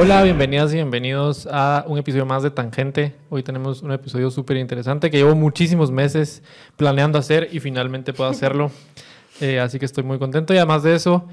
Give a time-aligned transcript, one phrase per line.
[0.00, 3.16] Hola, bienvenidas y bienvenidos a un episodio más de Tangente.
[3.30, 6.42] Hoy tenemos un episodio súper interesante que llevo muchísimos meses
[6.76, 8.70] planeando hacer y finalmente puedo hacerlo.
[9.40, 11.24] Eh, así que estoy muy contento y además de eso,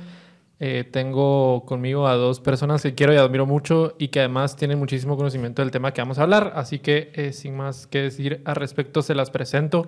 [0.59, 4.77] eh, tengo conmigo a dos personas que quiero y admiro mucho y que además tienen
[4.77, 6.53] muchísimo conocimiento del tema que vamos a hablar.
[6.55, 9.87] Así que eh, sin más que decir al respecto, se las presento.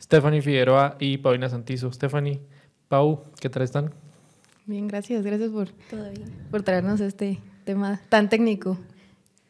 [0.00, 1.92] Stephanie Figueroa y Paulina Santizo.
[1.92, 2.40] Stephanie,
[2.88, 3.90] Pau, ¿qué tal están?
[4.66, 5.22] Bien, gracias.
[5.24, 5.68] Gracias por,
[6.50, 8.78] por traernos este tema tan técnico.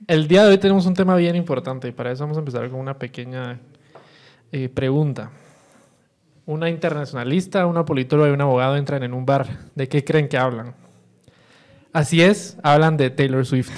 [0.06, 2.68] El día de hoy tenemos un tema bien importante y para eso vamos a empezar
[2.70, 3.60] con una pequeña
[4.74, 5.30] pregunta
[6.50, 9.46] una internacionalista, una politóloga y un abogado entran en un bar.
[9.76, 10.74] ¿De qué creen que hablan?
[11.92, 13.70] Así es, hablan de Taylor Swift.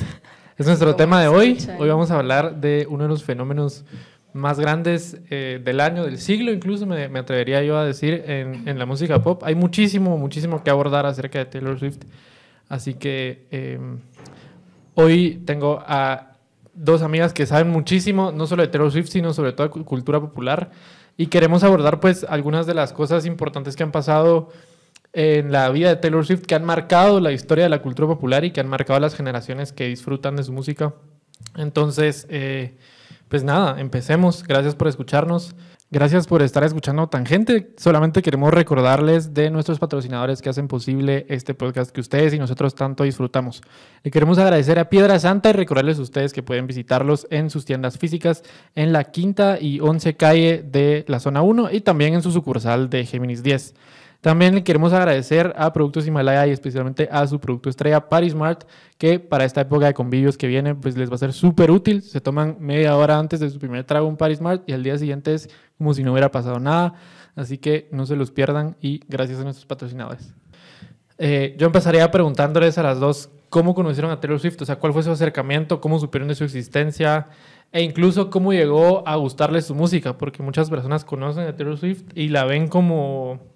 [0.56, 1.58] Es nuestro tema de hoy.
[1.78, 3.84] Hoy vamos a hablar de uno de los fenómenos
[4.32, 8.86] más grandes eh, del año, del siglo, incluso me, atrevería yo a decir, en, la
[8.86, 9.42] música pop.
[9.44, 12.04] Hay muchísimo, muchísimo que abordar acerca de Taylor Swift.
[12.68, 13.98] Así que em,
[14.94, 16.32] hoy tengo a
[16.74, 20.20] dos amigas que saben muchísimo, no solo de Taylor Swift, sino sobre todo de cultura
[20.20, 20.70] popular
[21.16, 24.50] y queremos abordar pues algunas de las cosas importantes que han pasado
[25.12, 28.44] en la vida de Taylor Swift que han marcado la historia de la cultura popular
[28.44, 30.94] y que han marcado a las generaciones que disfrutan de su música.
[31.56, 32.76] Entonces, eh,
[33.32, 34.44] pues nada, empecemos.
[34.46, 35.56] Gracias por escucharnos.
[35.90, 37.72] Gracias por estar escuchando Tangente.
[37.78, 42.74] Solamente queremos recordarles de nuestros patrocinadores que hacen posible este podcast que ustedes y nosotros
[42.74, 43.62] tanto disfrutamos.
[44.02, 47.64] Le queremos agradecer a Piedra Santa y recordarles a ustedes que pueden visitarlos en sus
[47.64, 48.42] tiendas físicas
[48.74, 52.90] en la quinta y once calle de la zona 1 y también en su sucursal
[52.90, 53.74] de Géminis 10.
[54.22, 58.62] También le queremos agradecer a Productos Himalaya y especialmente a su producto estrella Parismart,
[58.96, 62.02] que para esta época de convivios que viene, pues les va a ser súper útil.
[62.02, 65.34] Se toman media hora antes de su primer trago un Parismart y al día siguiente
[65.34, 66.94] es como si no hubiera pasado nada.
[67.34, 70.32] Así que no se los pierdan y gracias a nuestros patrocinadores.
[71.18, 74.92] Eh, yo empezaría preguntándoles a las dos cómo conocieron a Taylor Swift, o sea, cuál
[74.92, 77.26] fue su acercamiento, cómo supieron de su existencia
[77.72, 82.04] e incluso cómo llegó a gustarles su música, porque muchas personas conocen a Taylor Swift
[82.14, 83.51] y la ven como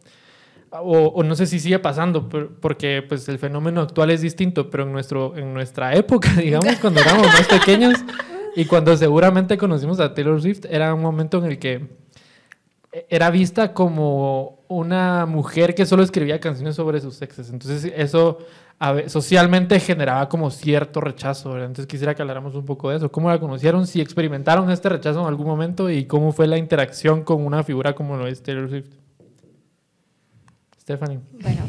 [0.71, 4.93] o, no sé si sigue pasando, porque pues el fenómeno actual es distinto, pero en,
[4.93, 7.94] nuestro, en nuestra época, digamos, cuando éramos más pequeños
[8.54, 12.06] y cuando seguramente conocimos a Taylor Swift, era un momento en el que
[13.09, 17.50] era vista como una mujer que solo escribía canciones sobre sus exes.
[17.50, 18.38] Entonces eso
[19.06, 21.56] socialmente generaba como cierto rechazo.
[21.59, 23.12] Entonces quisiera que habláramos un poco de eso.
[23.12, 23.87] ¿Cómo la conocieron?
[23.87, 27.94] Si experimentaron este rechazo en algún momento y cómo fue la interacción con una figura
[27.94, 29.06] como lo es Taylor Swift.
[30.87, 31.19] Stephanie.
[31.33, 31.65] Bueno,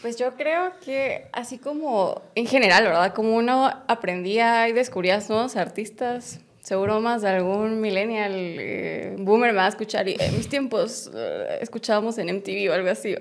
[0.00, 3.12] pues yo creo que así como en general, ¿verdad?
[3.12, 9.58] Como uno aprendía y descubría nuevos artistas, seguro más de algún millennial eh, boomer me
[9.58, 10.08] va a escuchar.
[10.08, 13.14] Y en mis tiempos eh, escuchábamos en MTV o algo así.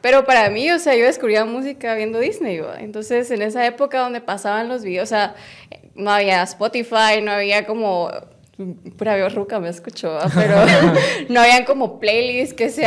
[0.00, 2.60] Pero para mí, o sea, yo descubría música viendo Disney.
[2.60, 2.82] ¿verdad?
[2.82, 5.34] Entonces, en esa época donde pasaban los videos, o sea,
[5.96, 8.12] no había Spotify, no había como
[8.96, 10.56] pura ruca me escuchó, pero
[11.28, 12.86] no habían como playlists que se,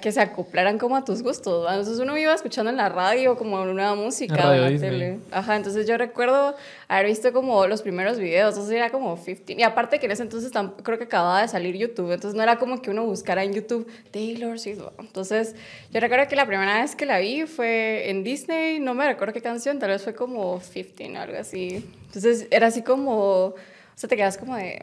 [0.00, 1.66] que se acoplaran como a tus gustos.
[1.70, 4.54] Entonces uno iba escuchando en la radio como nueva música.
[4.54, 5.18] En la tele.
[5.30, 6.54] Ajá, entonces yo recuerdo
[6.88, 9.44] haber visto como los primeros videos, entonces era como 15.
[9.48, 10.52] Y aparte que en ese entonces
[10.82, 13.86] creo que acababa de salir YouTube, entonces no era como que uno buscara en YouTube
[14.10, 14.82] Taylor Swift.
[14.98, 15.54] Entonces
[15.90, 19.32] yo recuerdo que la primera vez que la vi fue en Disney, no me recuerdo
[19.32, 21.84] qué canción, tal vez fue como 15 o algo así.
[22.06, 23.54] Entonces era así como, o
[23.94, 24.82] sea, te quedas como de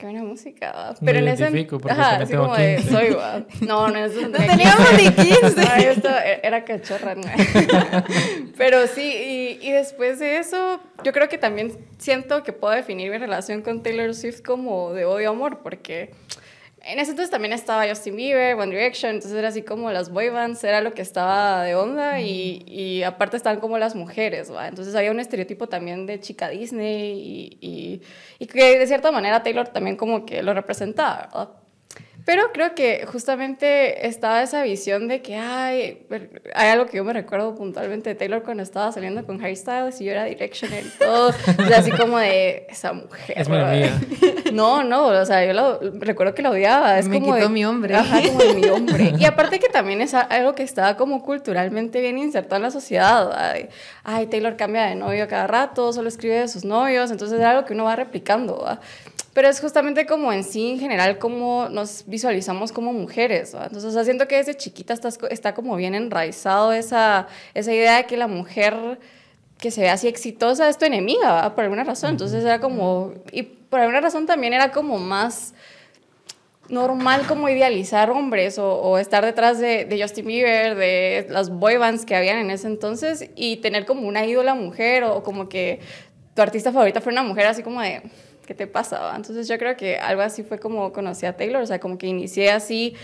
[0.00, 0.94] Qué buena música.
[1.04, 1.44] Pero en ese.
[1.90, 3.44] Ajá, así como de soy guau.
[3.60, 5.40] No, no, eso no teníamos ni 15.
[5.56, 6.08] No, esto
[6.42, 7.22] era cachorra, ¿no?
[8.56, 13.10] Pero sí, y, y, después de eso, yo creo que también siento que puedo definir
[13.10, 16.12] mi relación con Taylor Swift como de odio-amor, porque
[16.84, 20.30] en ese entonces también estaba Justin Bieber, One Direction, entonces era así como las boy
[20.30, 24.68] bands, era lo que estaba de onda y, y aparte estaban como las mujeres, ¿va?
[24.68, 28.02] Entonces había un estereotipo también de chica Disney y, y,
[28.38, 31.59] y, que de cierta manera Taylor también como que lo representaba, ¿verdad?
[32.24, 36.06] Pero creo que justamente estaba esa visión de que hay,
[36.54, 40.00] hay algo que yo me recuerdo puntualmente de Taylor cuando estaba saliendo con Harry Styles
[40.00, 41.28] y yo era Directioner y todo.
[41.28, 43.38] o sea, así como de esa mujer.
[43.38, 44.00] Es mi amiga.
[44.52, 46.98] No, no, o sea, yo lo, recuerdo que la odiaba.
[46.98, 47.94] Es me como quitó mi hombre.
[47.94, 49.12] Ajá, como de mi hombre.
[49.18, 53.30] Y aparte que también es algo que estaba como culturalmente bien insertado en la sociedad.
[53.34, 53.68] Ay,
[54.02, 57.10] ay Taylor cambia de novio cada rato, solo escribe de sus novios.
[57.10, 58.58] Entonces era algo que uno va replicando.
[58.58, 58.80] ¿va?
[59.32, 63.54] Pero es justamente como en sí, en general, cómo nos visualizamos como mujeres.
[63.54, 67.98] Entonces, o sea, siento que desde chiquita está, está como bien enraizado esa, esa idea
[67.98, 68.98] de que la mujer
[69.58, 72.10] que se ve así exitosa es tu enemiga, por alguna razón.
[72.10, 75.54] Entonces era como, y por alguna razón también era como más
[76.70, 82.14] normal como idealizar hombres o, estar detrás de, Justin Bieber, de las boy bands que
[82.14, 85.80] habían en ese entonces y tener como una ídola mujer o, como que
[86.34, 88.02] tu artista favorita fue una mujer así como de,
[88.50, 89.14] ¿qué te pasaba?
[89.14, 92.08] Entonces yo creo que algo así fue como conocí a Taylor, o sea, como que
[92.08, 92.96] inicié así.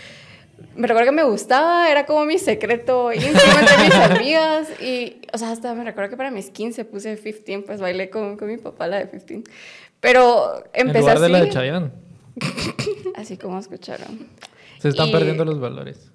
[0.75, 4.67] Me recuerdo que me gustaba, era como mi secreto íntimo entre mis amigas.
[4.81, 8.35] Y, o sea, hasta me recuerdo que para mis 15 puse 15, pues bailé con,
[8.35, 9.43] con mi papá la de 15.
[10.01, 11.23] Pero empecé en lugar así.
[11.23, 11.91] de la de Chayanne.
[13.15, 14.27] Así como escucharon.
[14.79, 16.11] Se están perdiendo los valores.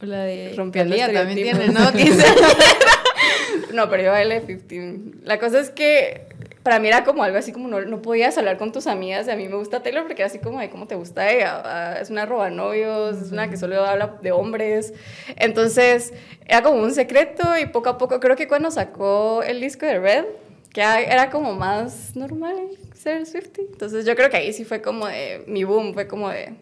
[0.00, 1.80] La de Rompiendo también tiene, ¿no?
[3.74, 5.24] no, pero yo bailé 15.
[5.24, 6.26] La cosa es que
[6.62, 9.28] para mí era como algo así como no, no podías hablar con tus amigas.
[9.28, 11.98] A mí me gusta Taylor porque era así como de cómo te gusta ella.
[12.00, 14.94] Es una roba novios, es una que solo habla de hombres.
[15.36, 16.12] Entonces
[16.46, 19.98] era como un secreto y poco a poco creo que cuando sacó el disco de
[19.98, 20.24] Red,
[20.72, 22.56] que era como más normal
[22.94, 23.62] ser Swifty.
[23.72, 26.54] Entonces yo creo que ahí sí fue como de, mi boom fue como de,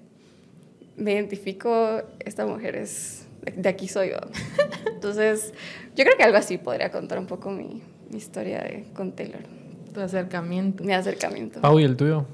[0.96, 4.16] me identifico, esta mujer es, de aquí soy yo.
[4.86, 5.52] Entonces
[5.94, 7.82] yo creo que algo así podría contar un poco mi,
[8.12, 9.59] historia de, con Taylor.
[9.92, 10.84] Tu acercamiento.
[10.84, 11.60] Mi acercamiento.
[11.60, 12.26] Pau, ¿y el tuyo?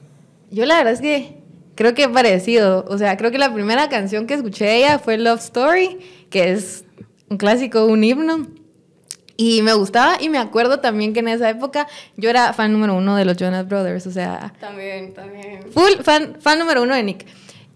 [0.50, 1.38] Yo la verdad es que
[1.74, 2.84] creo que parecido.
[2.88, 5.98] O sea, creo que la primera canción que escuché de ella fue Love Story,
[6.30, 6.84] que es
[7.28, 8.48] un clásico, un himno.
[9.36, 11.86] Y me gustaba y me acuerdo también que en esa época
[12.16, 14.54] yo era fan número uno de los Jonas Brothers, o sea...
[14.58, 15.60] También, también.
[15.72, 17.26] Full fan, fan número uno de Nick.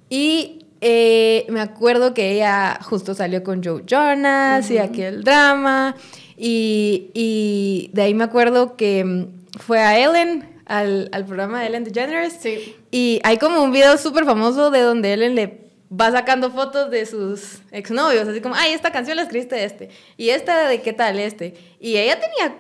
[0.09, 5.95] Y eh, me acuerdo que ella justo salió con Joe Jonas y aquel drama.
[6.39, 11.67] Y, y, de ahí me acuerdo que mm, fue a Ellen, al, al programa de
[11.67, 12.39] Ellen DeGeneres.
[12.41, 12.77] Sí.
[12.91, 17.05] Y hay como un video súper famoso de donde Ellen le va sacando fotos de
[17.05, 21.19] sus exnovios, así como, ay, esta canción la escribiste este, y esta de qué tal
[21.19, 21.55] este.
[21.81, 22.57] Y ella tenía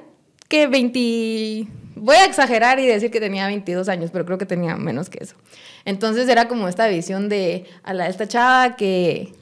[0.48, 4.76] que 20, voy a exagerar y decir que tenía 22 años, pero creo que tenía
[4.76, 5.36] menos que eso.
[5.84, 9.32] Entonces era como esta visión de a la, esta chava que,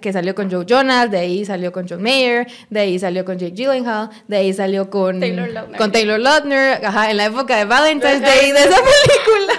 [0.00, 3.38] que salió con Joe Jonas, de ahí salió con John Mayer, de ahí salió con
[3.38, 7.56] Jake Gyllenhaal, de ahí salió con Taylor Lautner, con Taylor Lautner ajá, en la época
[7.56, 9.52] de Valentine's Day de esa película.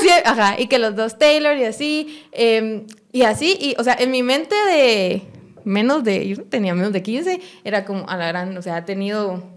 [0.00, 3.96] sí, ajá, y que los dos Taylor y así, em, y así, y, o sea,
[3.98, 5.22] en mi mente de
[5.64, 8.84] menos de, yo tenía menos de 15, era como, a la gran, o sea, ha
[8.84, 9.56] tenido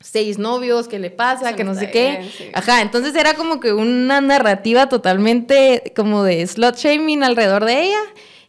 [0.00, 1.54] seis novios, ¿qué le pasa?
[1.54, 2.28] que no sé qué.
[2.52, 8.00] Ajá, entonces era como que una narrativa totalmente como de slot shaming alrededor de ella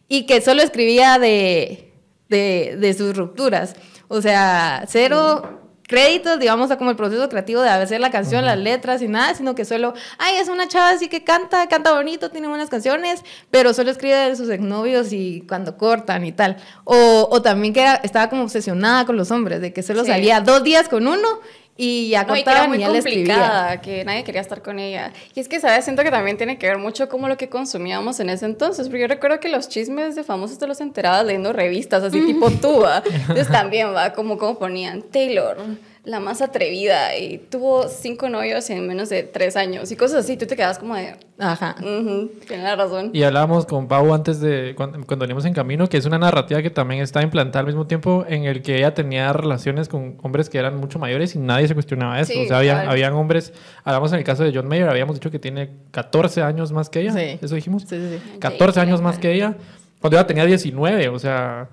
[0.08, 1.92] y que solo escribía de,
[2.28, 3.74] de, de sus rupturas.
[4.08, 5.58] O sea, cero
[5.88, 9.34] créditos, digamos, a como el proceso creativo de hacer la canción, las letras y nada,
[9.34, 13.24] sino que solo, ay, es una chava así que canta, canta bonito, tiene buenas canciones,
[13.50, 16.58] pero solo escribe de sus exnovios y cuando cortan y tal.
[16.84, 20.62] O, o también que estaba como obsesionada con los hombres, de que solo salía dos
[20.62, 21.40] días con uno
[21.80, 25.12] y ya no, y, que era muy complicada, que nadie quería estar con ella.
[25.36, 25.84] Y es que, ¿sabes?
[25.84, 29.02] Siento que también tiene que ver mucho como lo que consumíamos en ese entonces, porque
[29.02, 32.84] yo recuerdo que los chismes de famosos te los enterabas leyendo revistas, así tipo tú,
[33.04, 35.56] Entonces también, va, como, como ponían Taylor
[36.04, 40.36] la más atrevida y tuvo cinco novios en menos de tres años y cosas así.
[40.36, 41.16] Tú te quedas como de.
[41.38, 41.76] Ajá.
[41.78, 43.10] tienes la razón.
[43.12, 44.74] Y hablábamos con Pau antes de.
[44.76, 47.86] Cuando, cuando veníamos en camino, que es una narrativa que también está implantada al mismo
[47.86, 51.68] tiempo en el que ella tenía relaciones con hombres que eran mucho mayores y nadie
[51.68, 52.32] se cuestionaba eso.
[52.40, 53.52] o sea, habían, habían, hombres.
[53.84, 57.00] Hablamos en el caso de John Mayer, habíamos dicho que tiene 14 años más que
[57.00, 57.12] ella.
[57.12, 57.38] Sí.
[57.42, 57.82] ¿Eso dijimos?
[57.82, 58.38] Sí, sí, sí.
[58.38, 59.56] 14 años más que ella.
[60.00, 61.68] Cuando ella tenía 19, o sea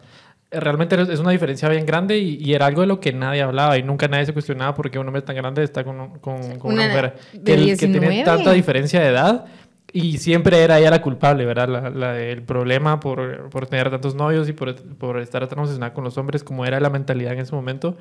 [0.60, 3.84] realmente es una diferencia bien grande y, era algo de lo que nadie hablaba y
[3.84, 7.16] nunca nadie se cuestionaba por qué un hombre tan grande está con, con, una, mujer
[7.44, 9.46] que, tiene tanta diferencia de edad
[9.92, 11.70] y siempre era ella la culpable, ¿verdad?
[11.70, 15.94] La, la el problema por, por, tener tantos novios y por, por, estar tan obsesionada
[15.94, 17.98] con los hombres como era la mentalidad en ese momento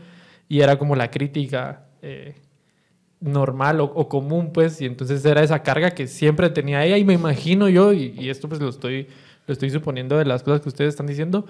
[0.49, 2.34] y era como la crítica eh,
[3.20, 7.14] normal o, común, pues, y entonces era esa carga que siempre tenía ella y me
[7.14, 9.08] imagino yo, y, y esto pues lo estoy,
[9.46, 11.46] lo estoy suponiendo de las cosas que ustedes están diciendo,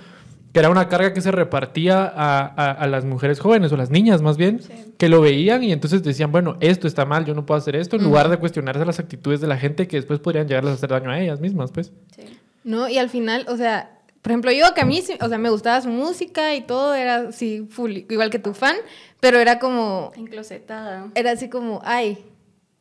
[0.54, 4.23] que era una carga que se repartía a, a, las mujeres jóvenes o las niñas
[4.23, 4.61] más bien,
[4.99, 7.96] que lo veían y entonces decían, bueno, esto está mal, yo no puedo hacer esto,
[7.96, 10.90] en lugar de cuestionarse las actitudes de la gente que después podrían llegarles a hacer
[10.90, 11.92] daño a ellas mismas, pues.
[12.14, 12.23] Sí.
[12.62, 15.50] No, y al final, o sea, por ejemplo, yo que a mí, o sea, me
[15.50, 18.76] gustaba su música y todo, era así, full, igual que tu fan,
[19.18, 20.12] pero era como...
[20.14, 21.08] Enclosetada.
[21.16, 22.25] Era así como, ay,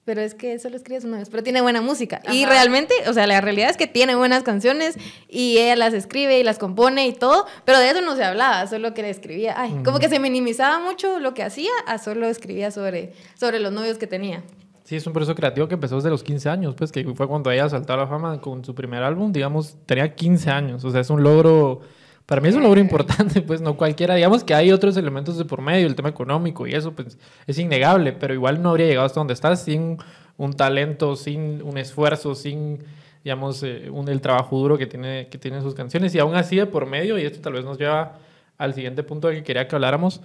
[0.06, 2.22] pero es que solo escribe sus novios, pero tiene buena música.
[2.32, 4.98] Y realmente, o sea, la realidad es que tiene buenas canciones
[5.30, 8.68] y ella las escribe y las compone y todo, pero de eso no se hablaba,
[8.68, 12.28] solo que le escribía, ay, como que se minimizaba mucho lo que hacía a solo
[12.28, 14.44] escribía sobre, sobre los novios que tenía.
[14.84, 17.50] Sí, es un proceso creativo que empezó desde los 15 años, pues que fue cuando
[17.50, 21.00] ella saltó a la fama con su primer álbum, digamos, tenía 15 años, o sea,
[21.00, 21.82] es un logro
[22.26, 24.16] para mí es un logro importante, pues no cualquiera.
[24.16, 27.58] Digamos que hay otros elementos de por medio, el tema económico y eso, pues es
[27.60, 29.98] innegable, pero igual no habría llegado hasta donde está sin
[30.38, 32.80] un talento, sin un esfuerzo, sin
[33.24, 36.14] digamos, eh, un, el trabajo duro que tiene, que tiene sus canciones.
[36.14, 38.18] Y aún así, de por medio, y esto tal vez nos lleva
[38.58, 40.22] al siguiente punto del que quería que habláramos,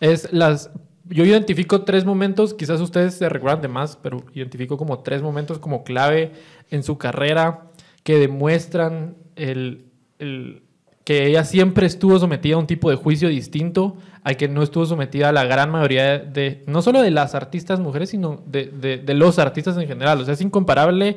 [0.00, 0.70] es las...
[1.04, 5.58] Yo identifico tres momentos, quizás ustedes se recuerdan de más, pero identifico como tres momentos
[5.58, 6.32] como clave
[6.70, 7.64] en su carrera
[8.04, 9.86] que demuestran el,
[10.20, 10.62] el,
[11.04, 14.86] que ella siempre estuvo sometida a un tipo de juicio distinto al que no estuvo
[14.86, 18.98] sometida a la gran mayoría de, no solo de las artistas mujeres, sino de, de,
[18.98, 20.20] de los artistas en general.
[20.20, 21.16] O sea, es incomparable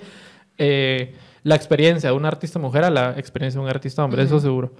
[0.58, 1.14] eh,
[1.44, 4.74] la experiencia de una artista mujer a la experiencia de un artista hombre, eso seguro.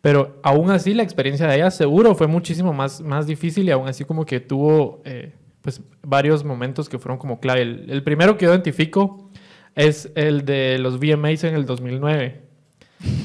[0.00, 3.88] Pero aún así la experiencia de ella seguro fue muchísimo más, más difícil y aún
[3.88, 7.62] así como que tuvo eh, pues varios momentos que fueron como clave.
[7.62, 9.30] El, el primero que yo identifico
[9.74, 12.51] es el de los VMAs en el 2009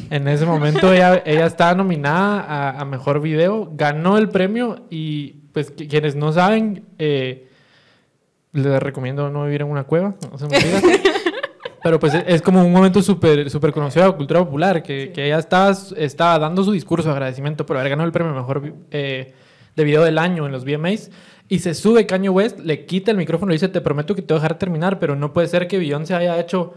[0.10, 5.34] en ese momento ella, ella estaba nominada a, a, Mejor Video, ganó el premio y
[5.54, 7.48] pues quienes no saben, eh,
[8.54, 10.82] les recomiendo no vivir en una cueva, no se me olvida.
[11.84, 15.14] Pero pues es como un momento súper super conocido de la cultura popular, que, sí.
[15.14, 18.74] que ella estaba, estaba, dando su discurso de agradecimiento por haber ganado el premio Mejor
[18.92, 19.34] eh,
[19.76, 21.12] de Video del Año en los VMAs.
[21.48, 24.34] Y se sube Kanye West, le quita el micrófono y dice, te prometo que te
[24.34, 26.74] voy a dejar terminar, pero no puede ser que Beyoncé haya hecho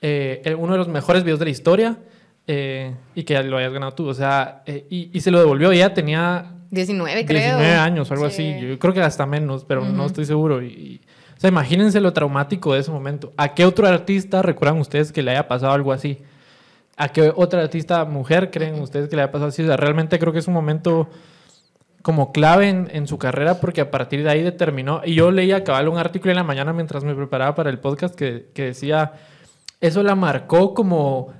[0.00, 1.98] eh, uno de los mejores videos de la historia
[2.46, 4.06] eh, y que lo hayas ganado tú.
[4.06, 5.72] O sea, eh, y, y, se lo devolvió.
[5.72, 7.40] Ella tenía 19, creo.
[7.40, 8.52] 19 años algo sí.
[8.52, 8.66] así.
[8.66, 9.92] Yo creo que hasta menos, pero uh -huh.
[9.92, 10.62] no estoy seguro.
[10.62, 11.00] Y, y,
[11.36, 13.32] o sea, imagínense lo traumático de ese momento.
[13.36, 16.18] ¿A qué otro artista recuerdan ustedes que le haya pasado algo así?
[16.96, 19.62] ¿A qué otra artista mujer creen ustedes que le haya pasado así?
[19.62, 21.08] O sea, realmente creo que es un momento
[22.02, 25.00] como clave en, en, su carrera porque a partir de ahí determinó.
[25.04, 28.14] Y yo leía cabal un artículo en la mañana mientras me preparaba para el podcast
[28.14, 29.14] que, que decía,
[29.80, 31.32] eso la marcó como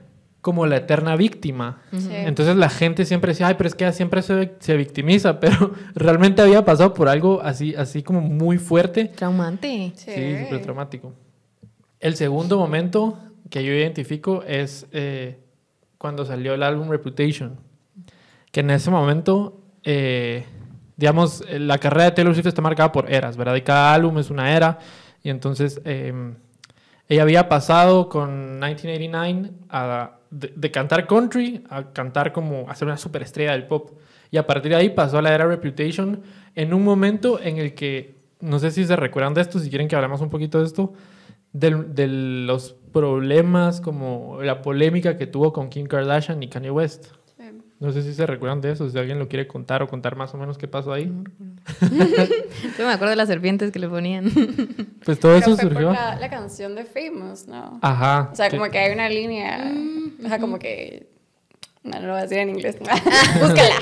[0.45, 1.79] como la eterna víctima.
[1.91, 2.11] Sí.
[2.11, 5.73] Entonces la gente siempre decía, ay, pero es que ella siempre se, se, victimiza, pero
[5.95, 9.07] realmente había pasado por algo así, así como muy fuerte.
[9.07, 9.93] Traumante.
[9.97, 11.15] Sí, sí súper traumático.
[11.99, 15.39] El segundo momento que yo identifico es eh,
[15.97, 17.59] cuando salió el álbum Reputation,
[18.53, 20.45] que en ese momento, eh,
[20.99, 23.55] digamos, la carrera de Taylor Swift está marcada por eras, ¿verdad?
[23.55, 24.79] Y cada álbum es una era,
[25.23, 25.81] y entonces...
[25.87, 26.35] Eh,
[27.09, 32.97] ella había pasado con 1989 a, de, cantar country a cantar como a ser una
[32.97, 33.93] superestrella del pop.
[34.31, 36.23] Y a partir de ahí pasó a la era Reputation
[36.55, 39.87] en un momento en el que, no sé si se recuerdan de esto, si quieren
[39.87, 40.93] que hablemos un poquito de esto,
[41.53, 47.13] de los problemas, como la polémica que tuvo con Kim Kardashian y Kanye West.
[47.81, 50.33] No sé si se recuerdan de eso, si alguien lo quiere contar o contar más
[50.35, 51.05] o menos qué pasó ahí.
[52.79, 54.31] Yo me acuerdo de las serpientes que le ponían.
[55.05, 55.93] Pues todo eso surgió.
[55.93, 57.79] La, la, canción de Famous, ¿no?
[57.83, 58.31] Ajá.
[58.33, 59.71] O sea, como que hay una línea,
[60.25, 61.11] o sea, como que...
[61.83, 62.79] No, no lo voy a decir en inglés.
[62.79, 63.75] Búscala.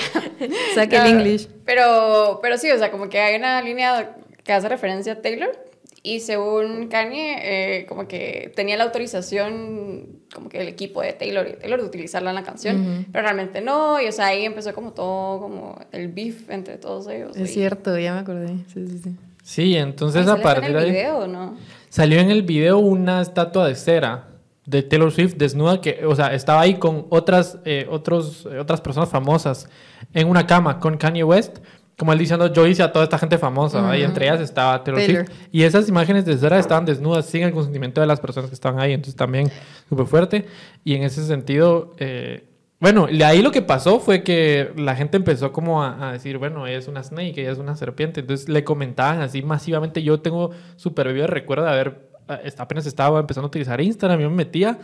[0.75, 1.49] Saque el English.
[1.64, 5.56] Pero, pero sí, o sea, como que hay una línea que hace referencia a Taylor
[6.02, 7.37] y según Kanye,
[7.80, 11.87] eh, como que tenía la autorización, como que el equipo de Taylor y Taylor de
[11.87, 13.06] utilizarla en la canción, uh -huh.
[13.12, 14.00] pero realmente no.
[14.00, 17.37] Y o sea, ahí empezó como todo, como el beef entre todos ellos.
[17.37, 17.54] Es y...
[17.54, 18.49] cierto, ya me acordé.
[18.73, 19.16] Sí, sí, sí.
[19.44, 20.90] Sí, entonces a partir de ahí.
[20.90, 21.56] Video, ¿no?
[21.88, 24.28] Salió en el video una estatua de cera
[24.66, 28.80] de Taylor Swift desnuda que, o sea, estaba ahí con otras, eh, otros, eh, otras
[28.80, 29.68] personas famosas
[30.14, 31.59] en una cama con Kanye West
[31.99, 34.00] como él diciendo, yo hice a toda esta gente famosa, uh -huh.
[34.00, 35.38] y entre ellas estaba Taylor, Taylor, Swift.
[35.52, 38.80] Y esas imágenes de cera estaban desnudas sin el consentimiento de las personas que estaban
[38.80, 39.50] ahí, entonces también
[39.88, 40.46] súper fuerte.
[40.84, 42.44] Y en ese sentido, eh,
[42.80, 46.66] bueno, ahí lo que pasó fue que la gente empezó como a, a, decir, bueno,
[46.66, 48.20] ella es una snake, ella es una serpiente.
[48.20, 50.02] Entonces le comentaban así masivamente.
[50.02, 54.30] Yo tengo súper vivido recuerdo de haber, eh, apenas estaba empezando a utilizar Instagram, yo
[54.30, 54.78] me metía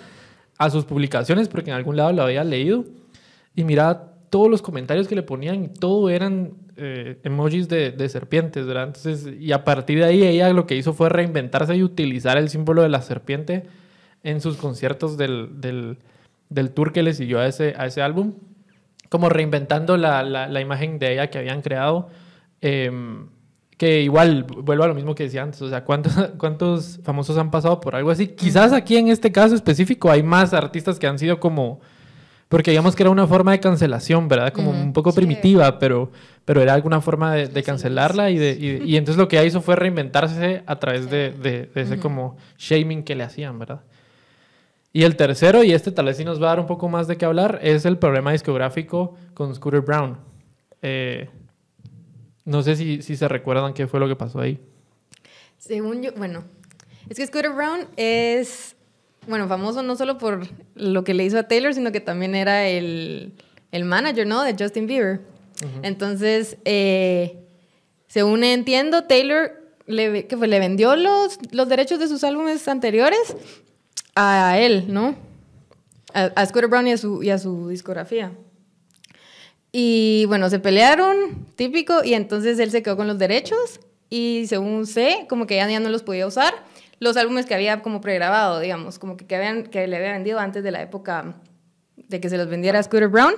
[0.59, 2.85] a sus publicaciones porque en algún lado lo había leído
[3.55, 8.09] y miraba todos los comentarios que le ponían y todo eran eh, emojis de, de,
[8.09, 8.85] serpientes, ¿verdad?
[8.85, 12.49] Entonces, y a partir de ahí ella lo que hizo fue reinventarse y utilizar el
[12.49, 13.65] símbolo de la serpiente
[14.23, 15.99] en sus conciertos del, del,
[16.49, 18.35] del tour que le siguió a ese, a ese álbum,
[19.09, 22.09] como reinventando la, la, la imagen de ella que habían creado.
[22.61, 22.91] Eh,
[23.79, 27.51] que igual, vuelvo a lo mismo que decía antes, o sea, ¿cuántos, ¿cuántos famosos han
[27.51, 28.27] pasado por algo así?
[28.27, 31.81] Quizás aquí en este caso específico hay más artistas que han sido como
[32.49, 34.53] porque digamos que era una forma de cancelación, ¿verdad?
[34.53, 35.17] Como mm, un poco sí.
[35.17, 36.11] primitiva, pero,
[36.49, 39.61] pero era alguna forma de, de cancelarla y, de, y, y, entonces lo que hizo
[39.61, 42.01] fue reinventarse a través de, de, de ese uh -huh.
[42.01, 43.83] como shaming que le hacían, ¿verdad?
[44.91, 47.07] Y el tercero, y este tal vez sí nos va a dar un poco más
[47.07, 50.17] de qué hablar, es el problema discográfico con Scooter Brown.
[50.81, 51.29] Eh,
[52.47, 54.59] no sé si, si se recuerdan qué fue lo que pasó ahí.
[55.59, 56.45] Según yo, bueno,
[57.11, 58.75] es que Scooter Brown es
[59.27, 62.67] bueno, famoso no solo por lo que le hizo a Taylor, sino que también era
[62.67, 63.35] el,
[63.71, 64.43] el manager, ¿no?
[64.43, 65.21] De Justin Bieber.
[65.83, 67.39] Entonces, eh,
[68.07, 69.53] según entiendo, Taylor
[69.87, 71.39] le, que le vendió los,
[71.69, 73.37] derechos de sus álbumes anteriores
[74.15, 75.17] a él, ¿no?
[76.15, 78.33] a, a Scooter Brown y a, su, y discografía.
[79.73, 84.87] Y bueno, se pelearon, típico, y entonces él se quedó con los derechos y según
[84.87, 86.55] sé, como que ya, ya no los podía usar.
[87.01, 90.39] Los álbumes que había como pregrabado, digamos, como que, que, habían, que le había vendido
[90.39, 91.37] antes de la época
[91.97, 93.35] de que se los vendiera a Scooter Brown.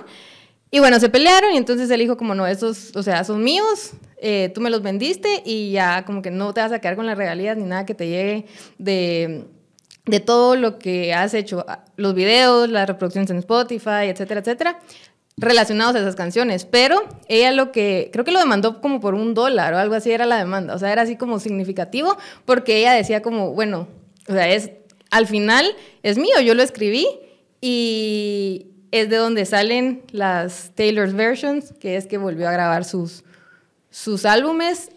[0.71, 3.91] Y bueno, se pelearon y entonces él dijo como, no, esos, o sea, son míos,
[4.17, 7.05] eh, tú me los vendiste y ya como que no te vas a quedar con
[7.05, 8.45] las regalías ni nada que te llegue
[8.77, 9.45] de,
[10.05, 11.65] de todo lo que has hecho,
[11.97, 14.79] los videos, las reproducciones en Spotify, etcétera, etcétera
[15.37, 19.33] relacionados a esas canciones, pero ella lo que, creo que lo demandó como por un
[19.33, 22.93] dólar o algo así era la demanda, o sea, era así como significativo, porque ella
[22.93, 23.87] decía como, bueno,
[24.27, 24.71] o sea, es,
[25.09, 25.65] al final
[26.03, 27.07] es mío, yo lo escribí
[27.59, 33.23] y es de donde salen las Taylor's Versions, que es que volvió a grabar sus,
[33.89, 34.91] sus álbumes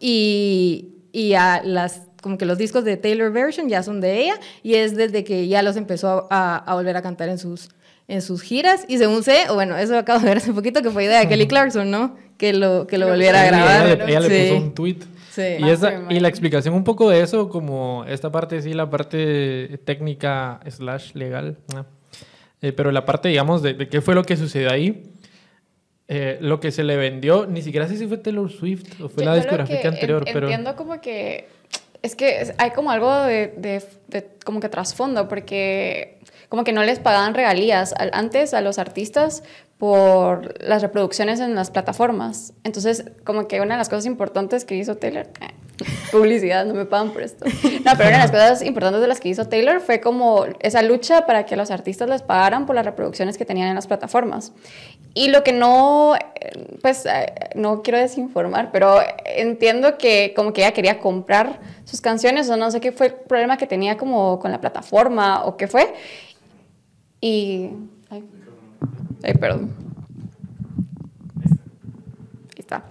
[0.00, 4.34] y, y a las como que los discos de Taylor Version ya son de ella
[4.62, 7.68] y es desde que ya los empezó a, a volver a cantar en sus,
[8.08, 10.90] en sus giras y según sé, o bueno, eso acabo de ver hace poquito que
[10.90, 12.16] fue idea de Kelly Clarkson, ¿no?
[12.36, 14.02] Que lo, que lo volviera a grabar.
[14.08, 14.98] Ella, le, puso un tweet.
[15.30, 15.42] Sí.
[15.60, 19.78] Y, esa, y la explicación un poco de eso, como esta parte sí, la parte
[19.84, 21.58] técnica slash legal,
[22.62, 25.12] eh, pero la parte, digamos, de, qué fue lo que sucedió ahí,
[26.08, 29.24] eh, lo que se le vendió, ni siquiera sé si fue Taylor Swift o fue
[29.24, 30.46] la discográfica anterior, pero...
[30.46, 31.48] Entiendo como que...
[32.00, 36.84] Es que hay como algo de, de, de como que trasfondo, porque como que no
[36.84, 39.42] les pagaban regalías antes a los artistas
[39.78, 42.52] por las reproducciones en las plataformas.
[42.64, 45.54] Entonces, como que una de las cosas importantes que hizo Taylor, eh,
[46.12, 47.44] publicidad, no me pagan por esto.
[47.44, 50.82] No, pero una de las cosas importantes de las que hizo Taylor fue como esa
[50.82, 54.52] lucha para que los artistas les pagaran por las reproducciones que tenían en las plataformas.
[55.14, 60.62] Y lo que no, eh, pues eh, no quiero desinformar, pero entiendo que como que
[60.62, 64.38] ella quería comprar sus canciones o no sé qué fue el problema que tenía como
[64.38, 65.94] con la plataforma o qué fue.
[67.20, 67.70] Y...
[69.22, 69.74] Ay, perdón.
[71.44, 72.84] Ahí está.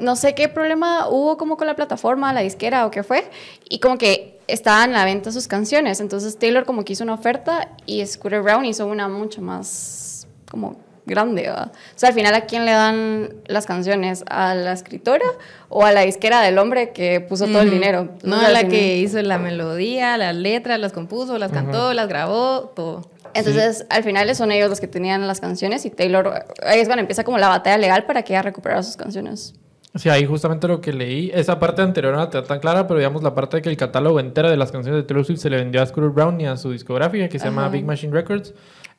[0.00, 3.28] No, sé qué problema hubo como con la plataforma, la disquera o qué fue.
[3.68, 6.00] Y como que estaban a la venta sus canciones.
[6.00, 10.76] Entonces Taylor como que hizo una oferta y Scooter Brown hizo una mucho más como
[11.06, 11.50] grande.
[11.50, 14.24] O sea, al final, ¿a quién le dan las canciones?
[14.28, 15.24] ¿A la escritora
[15.68, 18.10] o a la disquera del hombre que puso todo el dinero?
[18.22, 22.72] No, a la que hizo la melodía, las letras, las compuso, las cantó, las grabó,
[22.74, 23.10] todo.
[23.34, 27.00] Entonces, al final son ellos los que tenían las canciones y Taylor, ahí es cuando
[27.00, 29.54] empieza como la batalla legal para que ella recuperara sus canciones.
[29.94, 33.22] Sí, ahí justamente lo que leí, esa parte anterior no está tan clara, pero digamos
[33.22, 35.56] la parte de que el catálogo entero de las canciones de Taylor Swift se le
[35.56, 38.54] vendió a Scooter Brown y a su discográfica que se llama Big Machine Records,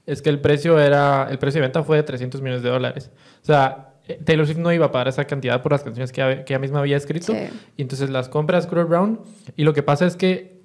[0.05, 3.09] es que el precio era, el precio de venta fue de 300 millones de dólares.
[3.41, 6.43] O sea, eh, Taylor Swift no iba a pagar esa cantidad por las canciones que,
[6.47, 7.33] ella, misma había escrito,
[7.75, 9.19] y entonces las compra Scooter Brown,
[9.55, 10.61] y lo que pasa es que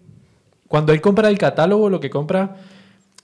[0.67, 2.57] cuando él compra el catálogo, lo que compra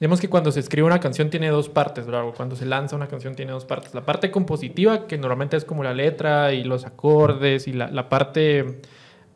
[0.04, 2.24] Digamos que cuando se escribe una canción tiene dos partes, ¿verdad?
[2.36, 3.94] Cuando se lanza una canción tiene dos partes.
[3.94, 8.10] La parte compositiva, que normalmente es como la letra y los acordes y la, la
[8.10, 8.82] parte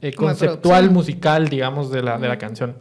[0.02, 2.76] eh, conceptual, musical, digamos, de la, de la canción.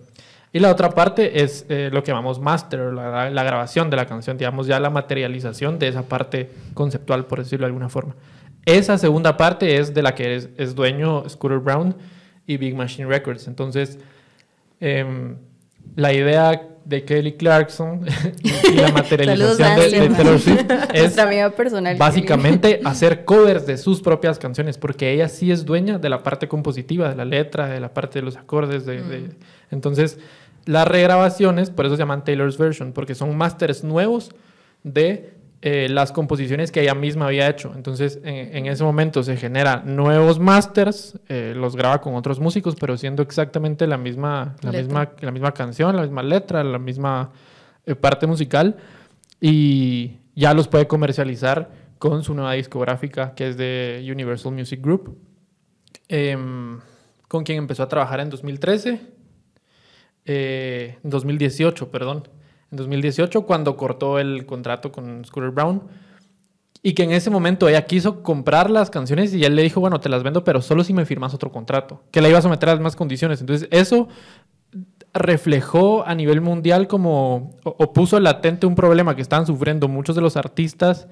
[0.51, 4.05] Y la otra parte es eh, lo que llamamos master, la, la, grabación de la
[4.05, 8.17] canción, digamos, ya la materialización de esa parte conceptual, por decirlo de alguna forma.
[8.65, 11.95] Esa segunda parte es de la que es, es dueño Scooter Brown
[12.45, 13.47] y Big Machine Records.
[13.47, 13.97] Entonces,
[14.81, 15.37] eh,
[15.95, 18.05] la idea de Kelly Clarkson
[18.43, 24.77] y la materialización de, Taylor Swift es personal, básicamente hacer covers de sus propias canciones,
[24.77, 28.19] porque ella sí es dueña de la parte compositiva, de la letra, de la parte
[28.19, 28.85] de los acordes.
[28.85, 29.29] De, mm.
[29.71, 30.17] Entonces,
[30.65, 34.31] las regrabaciones, por eso se llaman Taylor's Version, porque son masters nuevos
[34.83, 37.73] de eh, las composiciones que ella misma había hecho.
[37.75, 42.95] Entonces, en, ese momento se genera nuevos masters, eh, los graba con otros músicos, pero
[42.95, 47.31] siendo exactamente la misma, la misma, la misma canción, la misma letra, la misma
[47.87, 48.77] eh, parte musical,
[49.41, 55.17] y ya los puede comercializar con su nueva discográfica, que es de Universal Music Group,
[56.07, 56.79] em,
[57.27, 59.01] con quien empezó a trabajar en 2013,
[61.03, 62.36] 2018, perdón
[62.71, 65.83] en 2018 cuando cortó el contrato con Scooter Brown.
[66.83, 69.99] Y que en ese momento ella quiso comprar las canciones y él le dijo, bueno,
[69.99, 72.69] te las vendo, pero solo si me firmas otro contrato, que la iba a someter
[72.69, 73.41] a mismas condiciones.
[73.41, 74.07] Entonces eso
[75.13, 80.21] reflejó a nivel mundial como, o, puso latente un problema que estaban sufriendo muchos de
[80.21, 81.07] los artistas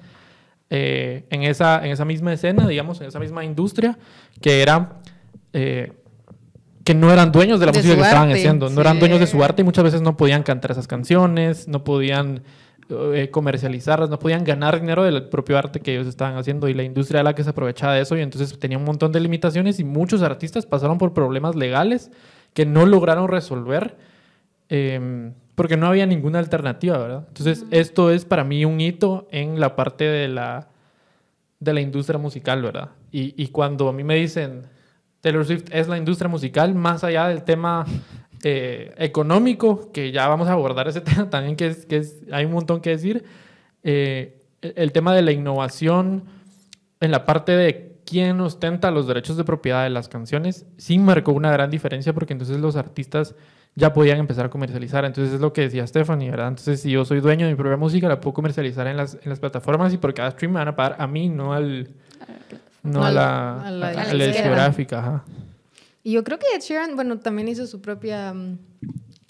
[0.70, 3.98] eh, en, esa, en esa misma escena, digamos, en esa misma industria,
[4.40, 5.00] que era...
[5.52, 5.92] Eh,
[6.86, 9.42] que no eran dueños de la música que estaban haciendo, no eran dueños de su
[9.42, 12.44] arte y muchas veces no podían cantar esas canciones, no podían
[12.88, 16.84] eh, comercializarlas, no podían ganar dinero del propio arte que ellos estaban haciendo y la
[16.84, 19.80] industria era la que se aprovechaba de eso y entonces tenía un montón de limitaciones
[19.80, 22.12] y muchos artistas pasaron por problemas legales
[22.54, 23.96] que no lograron resolver
[24.68, 27.24] em, porque no había ninguna alternativa, ¿verdad?
[27.26, 30.68] Entonces, esto es para mí un hito en la parte de la,
[31.58, 32.90] de la industria musical, ¿verdad?
[33.10, 34.75] Y, y cuando a mí me dicen,
[35.26, 37.84] Taylor Swift es la industria musical, más allá del tema
[38.44, 42.44] eh, económico, que ya vamos a abordar ese tema también, que, es, que es, hay
[42.44, 43.24] un montón que decir,
[43.82, 46.26] eh, el, tema de la innovación
[47.00, 51.32] en la parte de quién ostenta los derechos de propiedad de las canciones, sí marcó
[51.32, 53.34] una gran diferencia porque entonces los artistas
[53.74, 55.04] ya podían empezar a comercializar.
[55.04, 56.50] Entonces es lo que decía Stephanie, ¿verdad?
[56.50, 59.28] Entonces si yo soy dueño de mi propia música, la puedo comercializar en las, en
[59.28, 61.88] las plataformas y por cada stream me van a pagar a mí, no al...
[62.86, 64.26] No a la, a la- a la a la disquera.
[64.32, 65.24] discográfica, ajá.
[66.02, 68.58] Y yo creo que Ed Sheeran, bueno, también hizo su propia mm,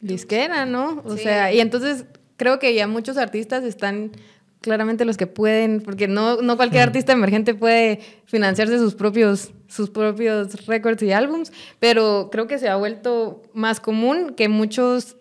[0.00, 1.02] disquera, ¿no?
[1.04, 1.22] O Sí.
[1.24, 2.04] sea, y entonces
[2.36, 4.12] creo que ya muchos artistas están
[4.60, 9.90] claramente los que pueden, porque no, no cualquier artista emergente puede financiarse sus propios, sus
[9.90, 15.16] propios récords y álbums, pero creo que se ha vuelto más común que muchos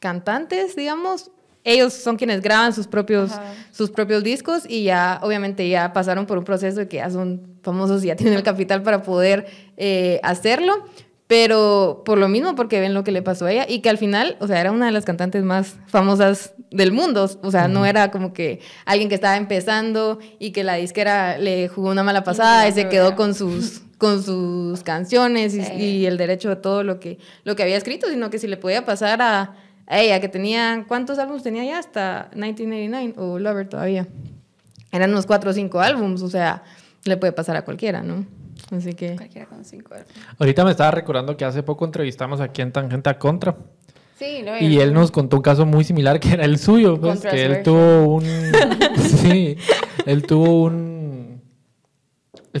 [0.00, 1.30] cantantes, digamos,
[1.66, 3.42] ellos son quienes graban sus propios, Ajá.
[3.72, 7.42] sus propios discos y ya obviamente ya pasaron por un proceso de que ya son
[7.62, 10.84] famosos y ya tienen el capital para poder eh, hacerlo,
[11.26, 13.98] pero por lo mismo porque ven lo que le pasó a ella y que al
[13.98, 17.84] final, o sea, era una de las cantantes más famosas del mundo, o sea, no
[17.84, 22.22] era como que alguien que estaba empezando y que la disquera le jugó una mala
[22.22, 25.72] pasada y se quedó con sus con sus canciones y, Sí.
[25.72, 28.58] y el derecho de todo lo que lo que había escrito, sino que si le
[28.58, 29.56] podía pasar a, a
[29.88, 34.06] ella que tenía ¿cuántos álbumes tenía ya hasta 1989 o Lover todavía?
[34.92, 36.62] Eran unos cuatro o cinco álbumes, o sea,
[37.04, 38.24] le puede pasar a cualquiera, ¿no?
[38.70, 40.08] Así que Cualquiera con cinco euros.
[40.38, 43.56] Ahorita me estaba recordando que hace poco entrevistamos aquí en Tangente a Contra
[44.18, 44.58] Sí, ¿no?
[44.58, 47.62] y él nos contó un caso muy similar que era el suyo, pues, que él
[47.62, 48.24] tuvo un...
[48.96, 49.58] sí,
[50.06, 50.95] él tuvo un...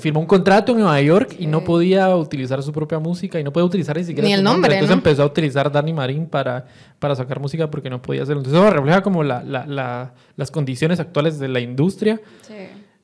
[0.00, 3.52] Firmó un contrato en Nueva York y no podía utilizar su propia música y no
[3.52, 4.98] podía utilizar ni siquiera Ni su el nombre, Entonces ¿no?
[5.00, 6.66] empezó a utilizar Danny Marín para,
[6.98, 8.40] para sacar música porque no podía hacerlo.
[8.42, 12.20] Entonces eso refleja como la, la- la- las condiciones actuales de la industria.
[12.46, 12.54] Sí.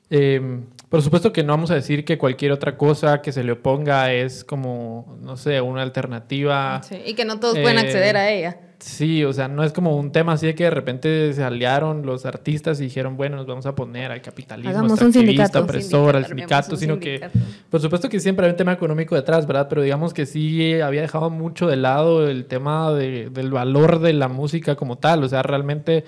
[0.09, 0.59] Eh,
[0.93, 4.13] por supuesto que no vamos a decir que cualquier otra cosa que se le oponga
[4.13, 6.81] es como, no sé, una alternativa.
[6.83, 8.57] sí, y que no todos pueden Eh, acceder a ella.
[8.77, 12.05] Sí, o sea, no es como un tema así de que de repente se aliaron
[12.05, 15.63] los artistas y dijeron, bueno, nos vamos a poner al capitalismo Hagamos un sindicato.
[15.63, 17.27] opresor, al Sindicato, sino que,
[17.71, 19.65] por supuesto que siempre hay un tema económico detrás, ¿verdad?
[19.67, 24.13] Pero digamos que sí había dejado mucho de lado el tema de- del valor de
[24.13, 26.03] la música como tal, o sea, realmente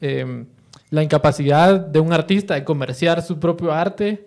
[0.00, 0.44] eh,
[0.90, 4.26] la incapacidad de un artista de comerciar su propio arte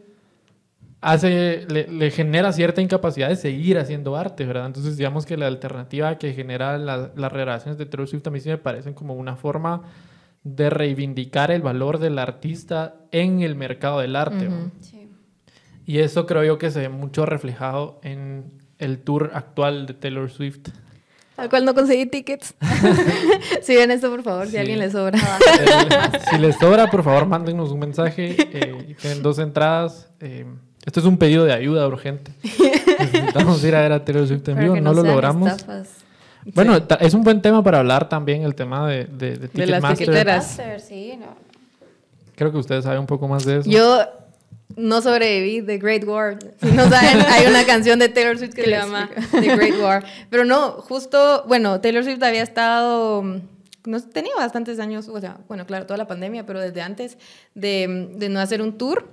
[1.01, 4.67] hace, le, le genera cierta incapacidad de seguir haciendo arte, ¿verdad?
[4.67, 8.39] Entonces, digamos que la alternativa que genera la- las relaciones de Taylor Swift a mí
[8.39, 9.81] sí me parecen como una forma
[10.43, 14.45] de reivindicar el valor del artista en el mercado del arte.
[14.49, 14.57] ¿no?
[14.57, 14.71] Ujú.
[14.81, 15.07] Sí.
[15.87, 20.29] Y eso creo yo que se ve mucho reflejado en el tour actual de Taylor
[20.29, 20.69] Swift.
[21.41, 22.53] Al cual no conseguí tickets.
[23.63, 24.57] si ven esto, por favor, si Sí.
[24.57, 25.17] a alguien le sobra.
[25.17, 30.07] Eh, si les sobra, por favor, mándenos un mensaje eh, tienen dos entradas.
[30.19, 30.45] Eh,
[30.85, 32.31] esto es un pedido de ayuda urgente.
[32.99, 35.51] Necesitamos ir a ver a Taylor Swift en vivo, no lo logramos.
[35.51, 35.89] estafas.
[36.55, 39.65] Bueno, ta- es un buen tema para hablar también el tema de, de, de De
[39.67, 40.45] las tiqueteras.
[40.57, 41.27] Master, sí, no.
[42.35, 43.69] Creo que ustedes saben un poco más de eso.
[43.69, 44.03] Yo
[44.75, 46.37] no sobreviví The Great War.
[46.61, 50.03] Si no saben, hay una canción de Taylor Swift que se llama The Great War.
[50.29, 53.23] Pero no, justo, bueno, Taylor Swift había estado,
[53.85, 57.17] no tenía bastantes años, o sea, bueno, claro, toda la pandemia, pero desde antes
[57.55, 59.07] de, de no hacer un tour.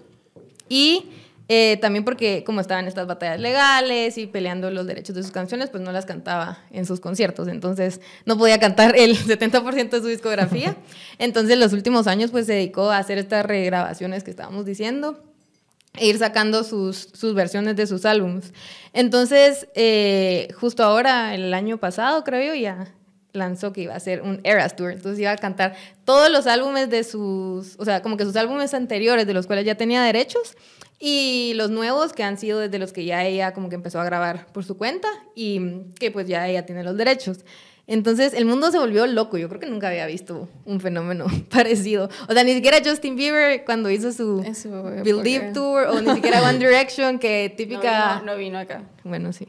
[0.68, 1.10] Y
[1.50, 5.70] eh, también porque como estaban estas batallas legales y peleando los derechos de sus canciones,
[5.70, 7.48] pues no las cantaba en sus conciertos.
[7.48, 10.76] Entonces no podía cantar el 70% de su discografía.
[11.18, 15.18] Entonces los últimos años pues se dedicó a hacer estas regrabaciones que estábamos diciendo
[16.00, 18.52] e ir sacando sus, sus versiones de sus álbumes.
[18.92, 22.94] Entonces, eh, justo ahora, el año pasado, creo yo, ya
[23.32, 24.92] lanzó que iba a hacer un Eras Tour.
[24.92, 28.74] Entonces iba a cantar todos los álbumes de sus, o sea, como que sus álbumes
[28.74, 30.56] anteriores, de los cuales ya tenía derechos,
[30.98, 34.04] y los nuevos que han sido desde los que ya ella como que empezó a
[34.04, 35.60] grabar por su cuenta y
[35.98, 37.44] que pues ya ella tiene los derechos.
[37.88, 39.38] Entonces el mundo se volvió loco.
[39.38, 42.08] Yo creo que nunca había visto un fenómeno parecido.
[42.28, 44.44] O sea, ni siquiera Justin Bieber cuando hizo su
[45.02, 45.52] Believe.
[45.52, 48.16] Tour o ni siquiera One Direction, que típica...
[48.16, 48.82] No vino, no vino acá.
[49.02, 49.48] Bueno, sí.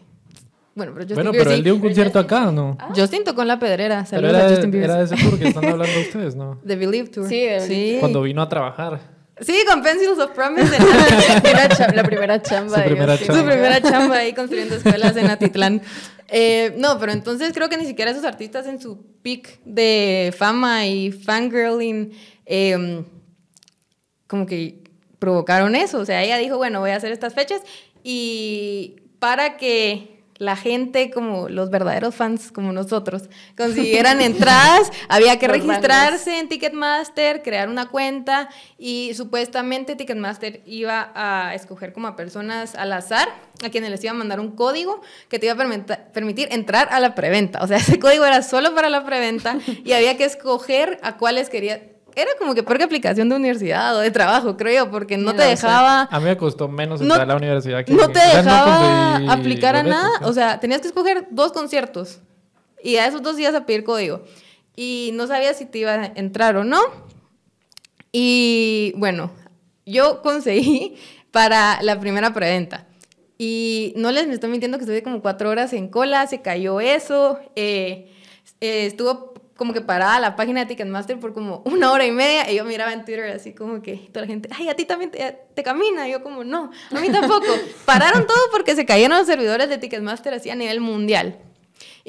[0.73, 1.58] Bueno, pero Justin bueno, Bieber pero sí.
[1.58, 2.78] él dio un concierto acá, ¿no?
[2.95, 4.06] Justin tocó en la pedrera.
[4.10, 4.89] Pero era, a Justin Bieber.
[4.89, 6.58] era de ese tour que están hablando ustedes, ¿no?
[6.65, 7.28] The Believe Tour.
[7.28, 7.97] Sí, sí.
[7.99, 9.18] Cuando vino a trabajar.
[9.41, 10.75] Sí, con Pencils of Promise.
[10.75, 12.78] en- la primera chamba.
[12.78, 13.34] Su primera chamba.
[13.36, 15.82] Su primera chamba ahí construyendo escuelas en Atitlán.
[16.28, 20.86] Eh, no, pero entonces creo que ni siquiera esos artistas en su peak de fama
[20.86, 22.12] y fangirling
[22.45, 23.04] eh,
[24.28, 24.84] como que
[25.17, 25.99] provocaron eso.
[25.99, 27.62] O sea, ella dijo, bueno, voy a hacer estas fechas
[28.04, 33.23] y para que la gente, como los verdaderos fans como nosotros,
[33.56, 41.54] consiguieran entradas, había que registrarse en Ticketmaster, crear una cuenta y supuestamente Ticketmaster iba a
[41.54, 43.28] escoger como a personas al azar,
[43.63, 47.02] a quienes les iba a mandar un código que te iba a permitir entrar a
[47.02, 47.60] la preventa.
[47.62, 51.49] O sea, ese código era solo para la preventa y había que escoger a cuáles
[51.49, 51.84] quería.
[52.21, 55.32] Era como que peor que aplicación de universidad o de trabajo, creo yo, porque no
[55.32, 55.49] Ya te sé.
[55.49, 58.21] dejaba A mí me costó menos No- entrar a la universidad que no te o
[58.21, 58.77] sea, dejaba
[59.17, 60.10] conseguí aplicar a nada.
[60.23, 62.19] O sea, tenías que escoger dos conciertos.
[62.84, 64.23] Y a esos dos ibas a pedir código.
[64.75, 66.79] Y no sabías si te iba a entrar o no.
[68.12, 69.32] Y bueno,
[69.86, 70.95] yo conseguí
[71.32, 72.86] para la primera preventa.
[73.38, 76.79] Y no les me estoy mintiendo que estuve como cuatro horas en cola, se cayó
[76.82, 77.39] eso.
[77.55, 78.12] eh,
[78.62, 82.50] eh, estuvo como que parada la página de Ticketmaster por como una hora y media
[82.50, 85.12] y yo miraba en Twitter así como que toda la gente, ay, a ti también
[85.12, 86.08] te, te camina.
[86.08, 87.45] Y yo como, no, a mí tampoco.
[87.86, 91.38] Pararon todo porque se cayeron los servidores de Ticketmaster así a nivel mundial.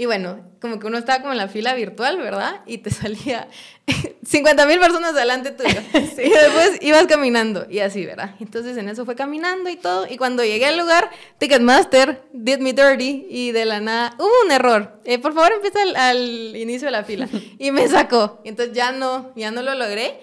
[0.00, 2.62] Y bueno, como que uno estaba como en la fila virtual, ¿verdad?
[2.64, 3.48] Y te salía
[4.24, 5.78] 50 mil personas delante tuyo.
[5.92, 8.34] Y después ibas caminando y así, ¿verdad?
[8.40, 10.06] Entonces en eso fue caminando y todo.
[10.08, 14.50] Y cuando llegué al lugar, Ticketmaster did me dirty y de la nada hubo un
[14.50, 14.98] error.
[15.04, 17.28] Eh, por favor, empieza al, al inicio de la fila.
[17.58, 18.40] Y me sacó.
[18.44, 20.18] Entonces ya no, ya no lo logré.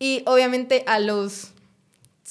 [0.00, 1.52] Y obviamente a los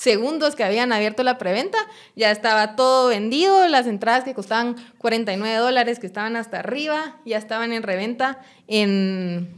[0.02, 1.78] segundos que habían abierto la preventa,
[2.16, 7.38] ya estaba todo vendido, las entradas que costaban 49 dólares, que estaban hasta arriba, ya
[7.38, 9.54] estaban en reventa en,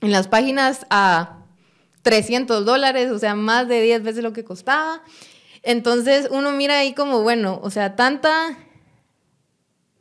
[0.00, 1.44] en las páginas a
[2.02, 5.04] 300 dólares, o sea, más de 10 veces lo que costaba.
[5.62, 8.58] Entonces uno mira ahí como, bueno, o sea, tanta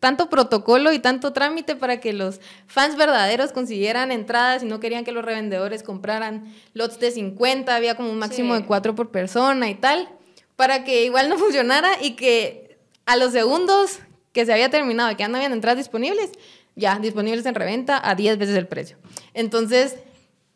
[0.08, 5.04] tanto protocolo y tanto trámite para que los fans verdaderos consiguieran entradas y no querían
[5.04, 8.62] que los revendedores compraran lots de 50, había como un máximo Sí.
[8.62, 10.08] de 4 por persona y tal,
[10.56, 14.00] para que igual no funcionara y que a los segundos
[14.32, 16.32] que se había terminado y que ya no habían entradas disponibles,
[16.78, 18.96] ya disponibles en reventa a 10 veces el precio.
[19.34, 19.98] Entonces,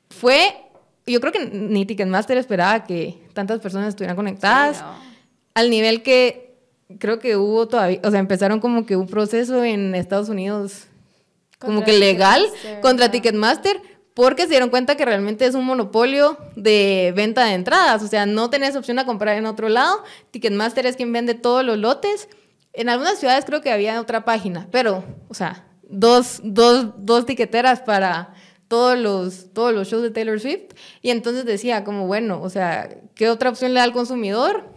[0.10, 0.56] fue,
[1.06, 4.96] yo creo que ni Ticketmaster esperaba que tantas personas estuvieran conectadas Sí, no.
[5.56, 6.51] al nivel que
[7.00, 10.88] creo que hubo todavía, o sea, empezaron como que un proceso en Estados Unidos
[11.60, 12.46] como Contra que legal
[12.82, 13.12] contra ajá.
[13.12, 13.82] Ticketmaster
[14.14, 18.26] porque se dieron cuenta que realmente es un monopolio de venta de entradas, o sea,
[18.26, 22.28] no tenés opción a comprar en otro lado, Ticketmaster es quien vende todos los lotes.
[22.74, 27.82] En algunas ciudades creo que había otra página, pero, o sea, dos, dos, dos tiqueteras
[27.82, 28.34] para
[28.68, 30.74] todos los, todos los shows de Taylor Swift.
[31.02, 34.71] Y entonces decía, como, bueno, o sea, ¿qué otra opción le da al consumidor?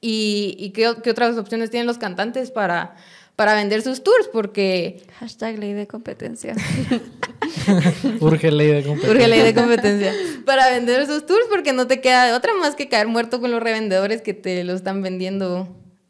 [0.00, 2.94] ¿Y, y qué, qué otras opciones tienen los cantantes para,
[3.36, 4.28] para vender sus tours?
[4.32, 6.54] Porque Hashtag ley de competencia.
[8.20, 9.10] Urge ley de competencia.
[9.10, 10.12] Urge ley de competencia.
[10.44, 13.50] Para vender sus tours, porque no te queda de otra más que caer muerto con
[13.50, 15.68] los revendedores que te lo están vendiendo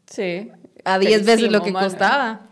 [0.09, 0.49] Sí.
[0.85, 1.87] a 10 veces lo que mano.
[1.87, 2.48] costaba.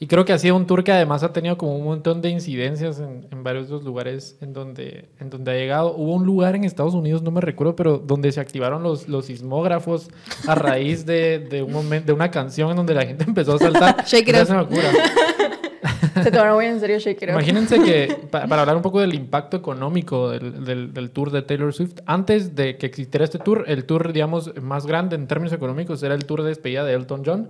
[0.00, 2.28] Y creo que ha sido un tour que además ha tenido como un montón de
[2.30, 5.92] incidencias en, en varios de los lugares en donde, en donde ha llegado.
[5.96, 9.26] Hubo un lugar en Estados Unidos, no me recuerdo, pero donde se activaron los, los
[9.26, 10.08] sismógrafos
[10.46, 13.58] a raíz de, de, un momento, de una canción en donde la gente empezó a
[13.58, 14.04] saltar.
[14.06, 14.68] Shake it up.
[16.22, 17.34] Se tomaron muy en serio Shake It Up.
[17.34, 21.42] Imagínense que, pa- para hablar un poco del impacto económico del, del- del tour de
[21.42, 25.52] Taylor Swift, antes de que existiera este tour, el tour, digamos, más grande en términos
[25.52, 27.48] económicos era el tour de despedida de Elton John,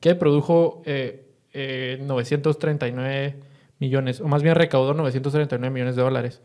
[0.00, 3.36] que produjo eh, eh, 939
[3.78, 6.42] millones, o más bien recaudó 939 millones de dólares.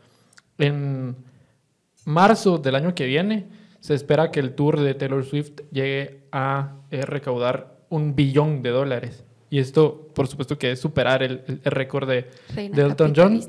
[0.58, 1.16] En
[2.04, 3.46] marzo del año que viene,
[3.80, 8.70] se espera que el tour de Taylor Swift llegue a eh, recaudar un billón de
[8.70, 9.24] dólares.
[9.48, 13.40] Y esto, por supuesto, que es superar el, récord de, Elton John.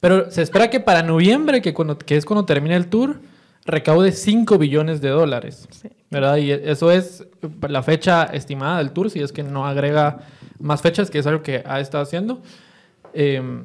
[0.00, 3.20] Pero se espera que para noviembre, que, cuando, que es cuando termine el tour,
[3.64, 5.68] recaude 5 billones de dólares.
[6.14, 6.36] ¿Verdad?
[6.36, 7.26] Y eso es
[7.68, 10.20] la fecha estimada del tour, si es que no agrega
[10.58, 12.40] más fechas, que es algo que ha estado haciendo.
[13.12, 13.64] Eh,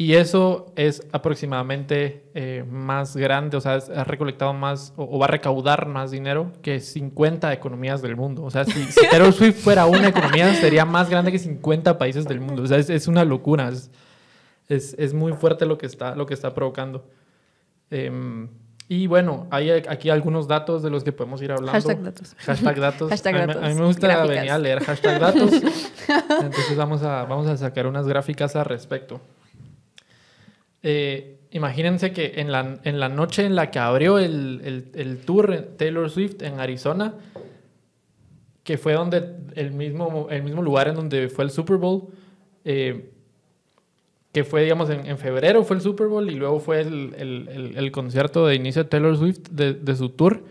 [0.00, 5.26] y eso es aproximadamente eh, más grande, o sea, ha recolectado más o, o va
[5.26, 8.42] a recaudar más dinero que 50 economías del mundo.
[8.44, 12.24] O sea, si, si Taylor Swift fuera una economía, sería más grande que 50 países
[12.26, 12.62] del mundo.
[12.62, 13.68] O sea, es, es una locura.
[13.68, 13.90] Es,
[14.68, 17.04] es, es muy fuerte lo que está, lo que está provocando.
[17.90, 18.48] Em,
[18.92, 21.70] y bueno, hay aquí algunos datos de los que podemos ir hablando.
[21.70, 22.34] Hashtag datos.
[22.38, 23.08] Hashtag datos.
[23.10, 23.62] Hashtag a, mí, datos.
[23.62, 24.28] a mí me gusta Gráficas.
[24.36, 25.52] venir a leer hashtag datos.
[26.42, 29.20] Entonces vamos a, vamos a sacar unas gráficas al respecto.
[30.82, 35.18] Eh, imagínense que en la, en la noche en la que abrió el, el, el
[35.18, 37.14] tour Taylor Swift en Arizona,
[38.64, 42.08] que fue donde el mismo, el mismo lugar en donde fue el Super Bowl,
[42.64, 43.12] eh,
[44.32, 47.48] que fue, digamos, en, en febrero fue el Super Bowl y luego fue el, el-
[47.48, 50.44] el- el concierto de inicio de Taylor Swift de, de su tour,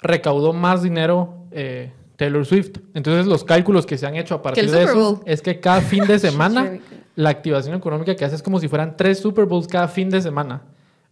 [0.00, 2.78] recaudó más dinero eh, Taylor Swift.
[2.94, 5.20] Entonces los cálculos que se han hecho a partir de Super eso Bowl.
[5.26, 6.78] es que cada fin de semana
[7.16, 10.20] la activación económica que hace es como si fueran tres Super Bowls cada fin de
[10.22, 10.62] semana.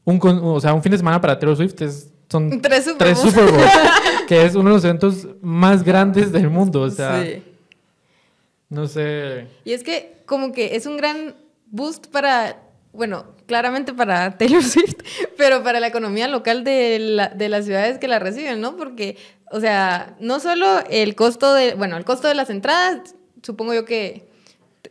[0.05, 3.19] Un, o sea, un fin de semana para Taylor Swift es, son Tres Super tres
[3.19, 3.31] Bowls.
[3.35, 3.71] Super Bowls,
[4.29, 6.83] que es uno de los eventos más grandes del mundo.
[6.83, 7.43] O sea, Sí.
[8.69, 9.47] no sé.
[9.65, 11.35] Y es que como que es un gran
[11.67, 14.97] boost para, bueno, claramente para Taylor Swift,
[15.37, 18.77] pero para la economía local de, la- de las ciudades que la reciben, ¿no?
[18.77, 19.17] Porque,
[19.51, 23.85] o sea, no solo el costo de, bueno, el costo de las entradas, supongo yo
[23.85, 24.29] que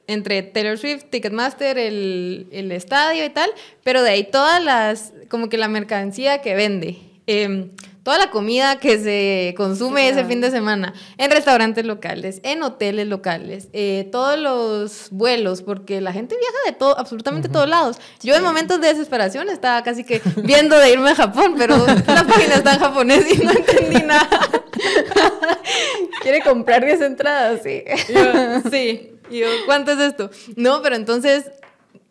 [0.07, 3.49] entre Taylor Swift, Ticketmaster, el, el estadio y tal,
[3.83, 7.69] pero de ahí todas las, como que la mercancía que vende, em,
[8.05, 13.07] toda la comida que se consume ese fin de semana, en restaurantes locales, en hoteles
[13.07, 17.97] locales, eh, todos los vuelos, porque la gente viaja de todo, absolutamente todos lados.
[18.21, 21.75] Yo en momentos de desesperación estaba casi que viendo de irme a Japón, pero
[22.07, 24.29] la página está en japonés y no entendí nada.
[26.21, 27.83] Quiere comprar 10 entradas, sí.
[28.13, 29.13] Yo, sí.
[29.31, 30.29] Y yo, ¿cuánto es esto?
[30.55, 31.49] No, pero entonces,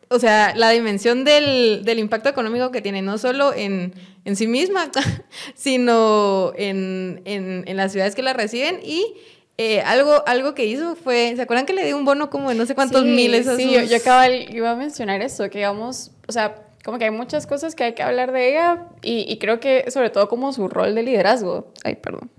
[0.08, 3.94] o sea, la dimensión del, del impacto económico que tiene, no solo en,
[4.24, 4.90] en sí misma,
[5.54, 9.14] sino en, en, en las ciudades que la reciben y...
[9.58, 12.54] eh, algo, algo que hizo fue, ¿se acuerdan que le dio un bono como de
[12.56, 15.44] no sé cuántos Sí, miles a Sí, sus- yo, yo cabal iba a mencionar eso,
[15.50, 18.86] que digamos, o sea, como que hay muchas cosas que hay que hablar de ella
[19.02, 21.72] y, y creo que sobre todo como su rol de liderazgo.
[21.84, 22.30] Ay, perdón.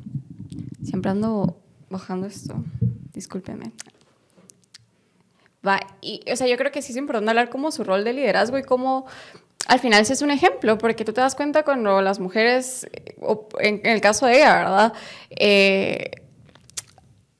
[0.84, 1.58] Siempre ando
[1.90, 2.54] bajando esto.
[3.14, 3.72] Discúlpeme.
[5.68, 8.14] Va, y, o sea, yo creo que sí es importante hablar como su rol de
[8.14, 9.08] liderazgo y cómo
[9.68, 13.16] al final sí es un ejemplo, porque tú te das cuenta cuando las mujeres, eh,
[13.60, 14.94] en el caso de ella, ¿verdad?
[15.32, 16.25] Eh,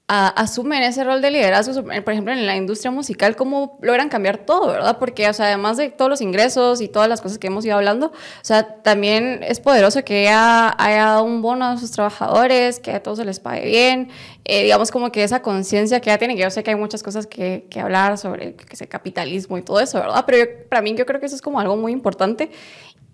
[0.08, 4.38] a- asumen ese rol de liderazgo, por ejemplo, en la industria musical, cómo logran cambiar
[4.38, 4.98] todo, ¿verdad?
[5.00, 7.76] Porque, o sea, además de todos los ingresos y todas las cosas que hemos ido
[7.76, 8.14] hablando, o
[8.44, 13.02] sea, también es poderoso que ella haya dado un bono a sus trabajadores, que a
[13.02, 14.10] todos se les pague bien,
[14.44, 17.26] eh, digamos como que esa conciencia que ella tiene, yo sé que hay muchas cosas
[17.26, 20.24] que, que hablar sobre que capitalismo y todo eso, ¿verdad?
[20.28, 22.52] Pero para mí yo creo que eso es como algo muy importante.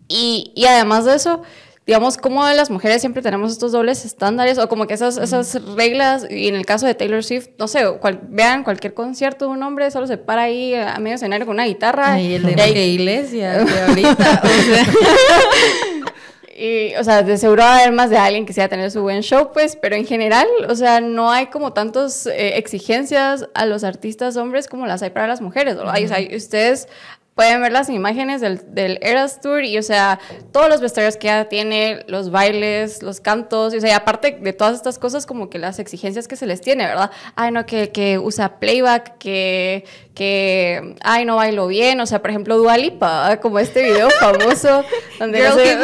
[0.08, 1.41] Y, y además de eso,
[1.88, 6.26] digamos, como las mujeres siempre tenemos estos dobles estándares o como que esas, esas reglas,
[6.30, 9.63] y en el caso de Taylor Swift, no sé, cual- vean cualquier concierto de un
[9.63, 12.13] hombre, solo se para ahí a medio escenario con una guitarra.
[12.13, 14.86] Ay, el de y ahí- Iglesias, de ahorita, o sea...
[16.63, 19.02] Y, o sea, de seguro va a haber más de alguien que sea tener su
[19.02, 23.84] buen show, pues, pero en general, o sea, no hay como tantas exigencias a los
[23.84, 25.76] artistas hombres como las hay para las mujeres.
[25.98, 26.88] Y, o sea, ustedes
[27.41, 30.19] pueden ver las imágenes del, del Eras Tour y, o sea,
[30.51, 34.38] todos los vestuarios que ella tiene, los bailes, los cantos, y, o sea, y aparte
[34.39, 37.10] de todas estas cosas, como que las exigencias que se les tiene, ¿verdad?
[37.36, 42.30] Ay, no, que, que usa playback, que, que, ay, no bailo bien, o sea, por
[42.32, 43.39] ejemplo, Dua Lipa, ¿verdad?
[43.41, 44.84] como este video famoso
[45.19, 45.76] donde Girl se-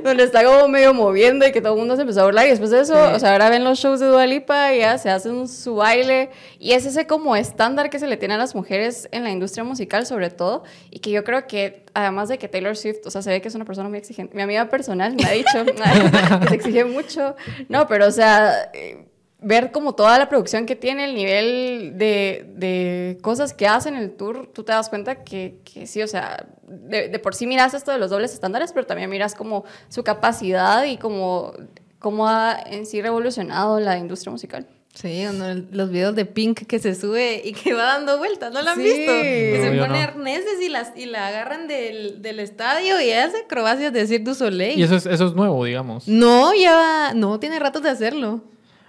[0.04, 2.50] donde está como medio moviendo y que todo el mundo se empezó a burlar y
[2.50, 5.10] después de eso, o sea, ahora ven los shows de Dua Lipa y ya se
[5.10, 9.08] hacen su baile y es ese como estándar que se le tiene a las mujeres
[9.10, 12.76] en la industria musical sobre todo y que yo creo que además de que Taylor
[12.76, 15.24] Swift, o sea, se ve que es una persona muy exigente, mi amiga personal me
[15.24, 15.64] ha dicho
[16.42, 17.34] que se exige mucho,
[17.68, 18.70] no, pero o sea...
[18.72, 19.04] eh,
[19.46, 23.96] ver como toda la producción que tiene, el nivel de, de cosas que hace en
[23.96, 27.46] el tour, tú te das cuenta que, que sí, o sea, de, de por sí
[27.46, 31.52] miras esto de los dobles estándares, pero también miras como su capacidad y como
[31.98, 34.66] cómo ha en sí revolucionado la industria musical.
[34.94, 35.24] Sí,
[35.72, 38.76] los videos de Pink que se sube y que va dando vueltas, ¿no lo han
[38.76, 38.82] Sí.
[38.82, 39.12] visto?
[39.12, 40.04] Que No, se pone no.
[40.08, 44.34] arneses y, las, y la agarran del, del estadio y hace acrobacias de Cirque du
[44.34, 44.78] Soleil.
[44.78, 46.08] Y eso es, eso es nuevo, digamos.
[46.08, 48.40] No, ya, no, tiene ratos de hacerlo.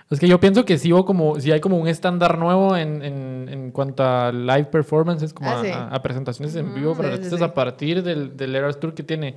[0.10, 3.50] Es que yo pienso que sí, como, sí hay como un estándar nuevo en, en,
[3.52, 5.70] en cuanto a live performances, como Ah, a, sí.
[5.72, 7.46] a- a presentaciones en vivo Ujú, para sí, sí, artistas sí.
[7.46, 9.36] a partir del, del Eras Tour que tiene.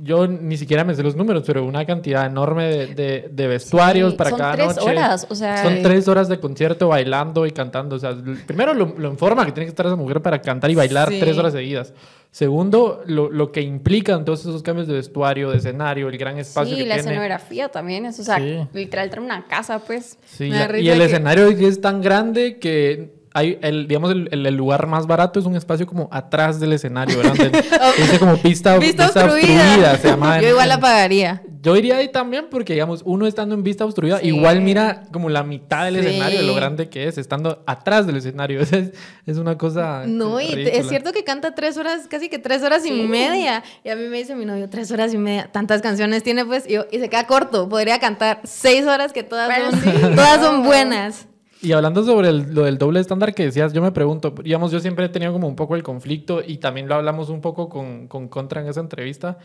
[0.00, 4.12] Yo ni siquiera me sé los números, pero una cantidad enorme de, de- de vestuarios
[4.12, 4.80] Sí, para son cada tres noche.
[4.90, 7.96] horas, o sea, Son tres horas de concierto bailando y cantando.
[7.96, 8.14] O sea,
[8.46, 11.18] primero lo, lo informa que tiene que estar esa mujer para cantar y bailar Sí.
[11.18, 11.92] tres horas seguidas.
[12.30, 16.76] Segundo, lo, lo que implican todos esos cambios de vestuario, de escenario, el gran espacio
[16.76, 17.10] Sí, que la tiene.
[17.10, 18.58] escenografía también, es, o sea, Sí.
[18.74, 20.16] literal una casa, pues.
[20.26, 20.52] Sí, y
[20.90, 25.06] el que- escenario es tan grande que hay el, digamos, el, el- el lugar más
[25.06, 27.34] barato es un espacio como atrás del escenario, ¿verdad?
[27.98, 29.62] Dice como pista, Vista vista obstruida.
[29.64, 30.36] obstruida, se llama.
[30.40, 31.42] Yo en- igual la en- pagaría.
[31.60, 34.28] Yo iría ahí también porque, digamos, uno estando en vista obstruida, Sí.
[34.28, 36.06] igual mira como la mitad del Sí.
[36.06, 38.60] escenario, de lo grande que es, estando atrás del escenario.
[38.62, 38.92] Es,
[39.26, 40.04] es una cosa.
[40.06, 40.76] No, y ridícula.
[40.80, 43.62] es cierto que canta tres horas, casi que tres horas y media.
[43.84, 45.50] Y a mí me dice mi novio, tres horas y media.
[45.52, 47.68] Tantas canciones tiene, pues, y, yo- y se queda corto.
[47.68, 49.90] Podría cantar seis horas que todas Bueno, son, sí.
[50.14, 51.26] todas son buenas.
[51.60, 54.78] Y hablando sobre el- lo del doble estándar que decías, yo me pregunto, digamos, yo
[54.80, 58.06] siempre he tenido como un poco el conflicto y también lo hablamos un poco con,
[58.06, 59.38] con Contra en esa entrevista,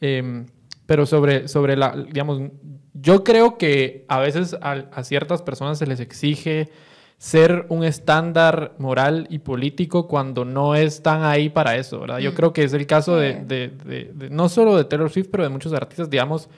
[0.00, 0.44] em,
[0.86, 2.40] pero sobre, sobre la, digamos,
[2.92, 6.68] yo creo que a veces a, a ciertas personas se les exige
[7.16, 12.18] ser un estándar moral y político cuando no están ahí para eso, ¿verdad?
[12.18, 12.34] Yo Mm.
[12.34, 15.44] creo que es el caso de, de- de- de- no solo de Taylor Swift, pero
[15.44, 16.50] de muchos artistas, digamos,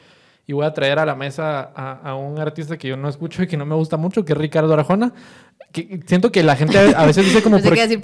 [0.47, 3.43] y voy a traer a la mesa a, a un artista que yo no escucho
[3.43, 5.13] y que no me gusta mucho, que es Ricardo Arjona.
[5.73, 8.01] Que siento que la gente a veces dice como por, decir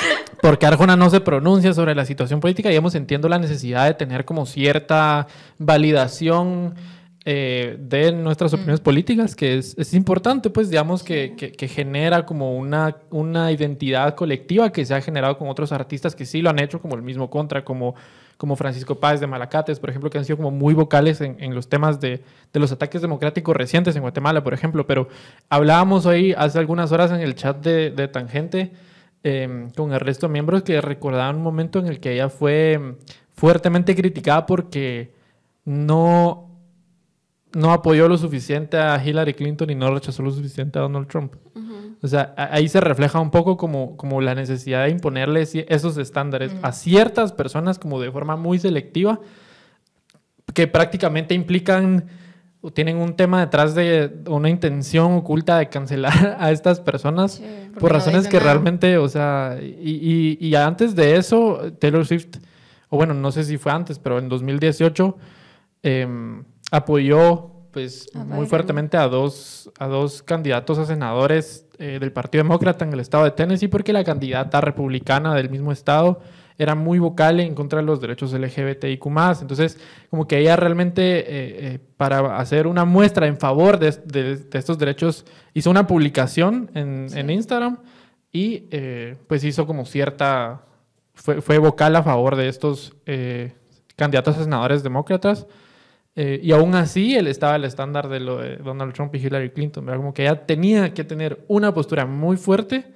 [0.40, 4.24] porque Arjona no se pronuncia sobre la situación política, digamos, entiendo la necesidad de tener
[4.24, 5.26] como cierta
[5.58, 6.74] validación
[7.24, 12.24] eh, de nuestras opiniones políticas, que es, es importante, pues, digamos, que, que- que genera
[12.24, 16.50] como una, una identidad colectiva que se ha generado con otros artistas que sí lo
[16.50, 17.96] han hecho, como el mismo Contra, como,
[18.36, 21.54] como Francisco Páez de Malacates, por ejemplo, que han sido como muy vocales en, en
[21.54, 22.22] los temas de,
[22.52, 24.86] de los ataques democráticos recientes en Guatemala, por ejemplo.
[24.86, 25.08] Pero
[25.48, 28.72] hablábamos hoy, hace algunas horas, en el chat de, de Tangente,
[29.24, 32.78] eh, con el resto de miembros que recordaban un momento en el que ella fue
[32.78, 32.94] mm,
[33.34, 35.14] fuertemente criticada porque
[35.64, 36.45] no,
[37.56, 41.34] no apoyó lo suficiente a Hillary Clinton y no rechazó lo suficiente a Donald Trump.
[42.02, 46.52] O sea, ahí se refleja un poco como, como la necesidad de imponerle esos estándares
[46.62, 49.18] a ciertas personas como de forma muy selectiva
[50.54, 52.06] que prácticamente implican
[52.60, 57.44] o tienen un tema detrás de una intención oculta de cancelar a estas personas Sí,
[57.78, 58.52] por razones que nada.
[58.52, 62.36] realmente, o sea, y, y- y antes de eso, Taylor Swift,
[62.88, 65.16] o bueno, no sé si fue antes, pero en 2018
[65.82, 72.10] em, apoyó pues A muy fuertemente a dos, a dos candidatos a senadores eh, del
[72.10, 76.20] Partido Demócrata en el estado de Tennessee porque la candidata republicana del mismo estado
[76.58, 79.06] era muy vocal en contra de los derechos LGBTIQ+.
[79.42, 81.24] Entonces, como que ella realmente, eh,
[81.74, 86.70] eh, para hacer una muestra en favor de, de- de estos derechos, hizo una publicación
[86.72, 87.76] en, en Instagram
[88.32, 88.68] y
[89.28, 90.62] pues hizo como cierta,
[91.12, 92.94] fue, fue vocal a favor de estos
[93.96, 95.46] candidatos a senadores demócratas.
[96.16, 99.50] Eh, y aún así, él estaba el estándar de lo de Donald Trump y Hillary
[99.50, 99.84] Clinton.
[99.84, 100.00] ¿verdad?
[100.00, 102.86] Como que ella tenía que tener una postura muy fuerte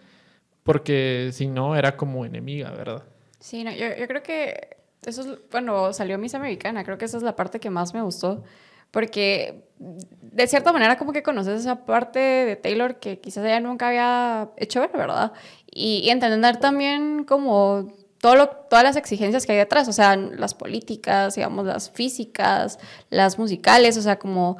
[0.63, 3.05] porque si no era como enemiga, ¿verdad?
[3.39, 7.17] Sí, no, yo, yo creo que eso es, bueno, salió Miss Americana, creo que esa
[7.17, 8.43] es la parte que más me gustó,
[8.91, 13.89] porque de cierta manera como que conoces esa parte de Taylor que quizás ella nunca
[13.89, 15.33] había hecho ver, ¿verdad?
[15.71, 17.91] Y, y entender también como
[18.21, 23.39] todo todas las exigencias que hay detrás, o sea, las políticas, digamos, las físicas, las
[23.39, 24.59] musicales, o sea, como...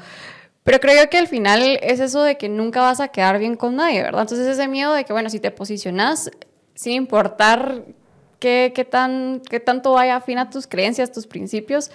[0.65, 3.77] Pero creo que al final es eso de que nunca vas a quedar bien con
[3.77, 4.23] nadie, ¿verdad?
[4.23, 6.31] Entonces ese miedo de que, bueno, si te posicionas
[6.75, 7.85] sin importar
[8.39, 11.91] qué, qué, tan, qué tanto vaya afín a tus creencias, tus principios,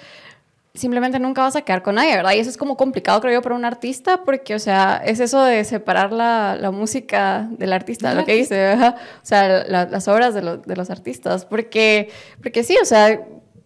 [0.75, 2.33] simplemente nunca vas a quedar con nadie, ¿verdad?
[2.33, 5.43] Y eso es como complicado, creo yo, para un artista, porque, o sea, es eso
[5.43, 8.95] de separar la, la música del artista, lo que dice, ajá.
[9.23, 12.09] o sea, la- las obras de, lo- de los artistas, porque,
[12.41, 13.19] porque sí, o sea,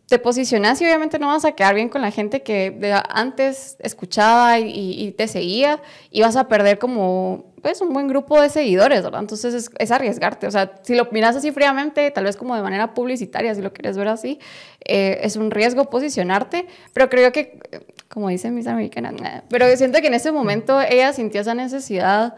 [0.09, 3.77] te posicionas y obviamente no vas a quedar bien con la gente que de antes
[3.79, 9.03] escuchaba y, te seguía y vas a perder como pues un buen grupo de seguidores,
[9.03, 9.19] ¿verdad?
[9.19, 12.61] Entonces es, es arriesgarte, o sea, si lo miras así fríamente, tal vez como de
[12.61, 14.39] manera publicitaria, si lo quieres ver así,
[14.85, 17.59] eh, es un riesgo posicionarte, pero creo que,
[18.07, 19.13] como dicen mis americanas,
[19.49, 22.35] pero siento que en ese momento ella sintió esa necesidad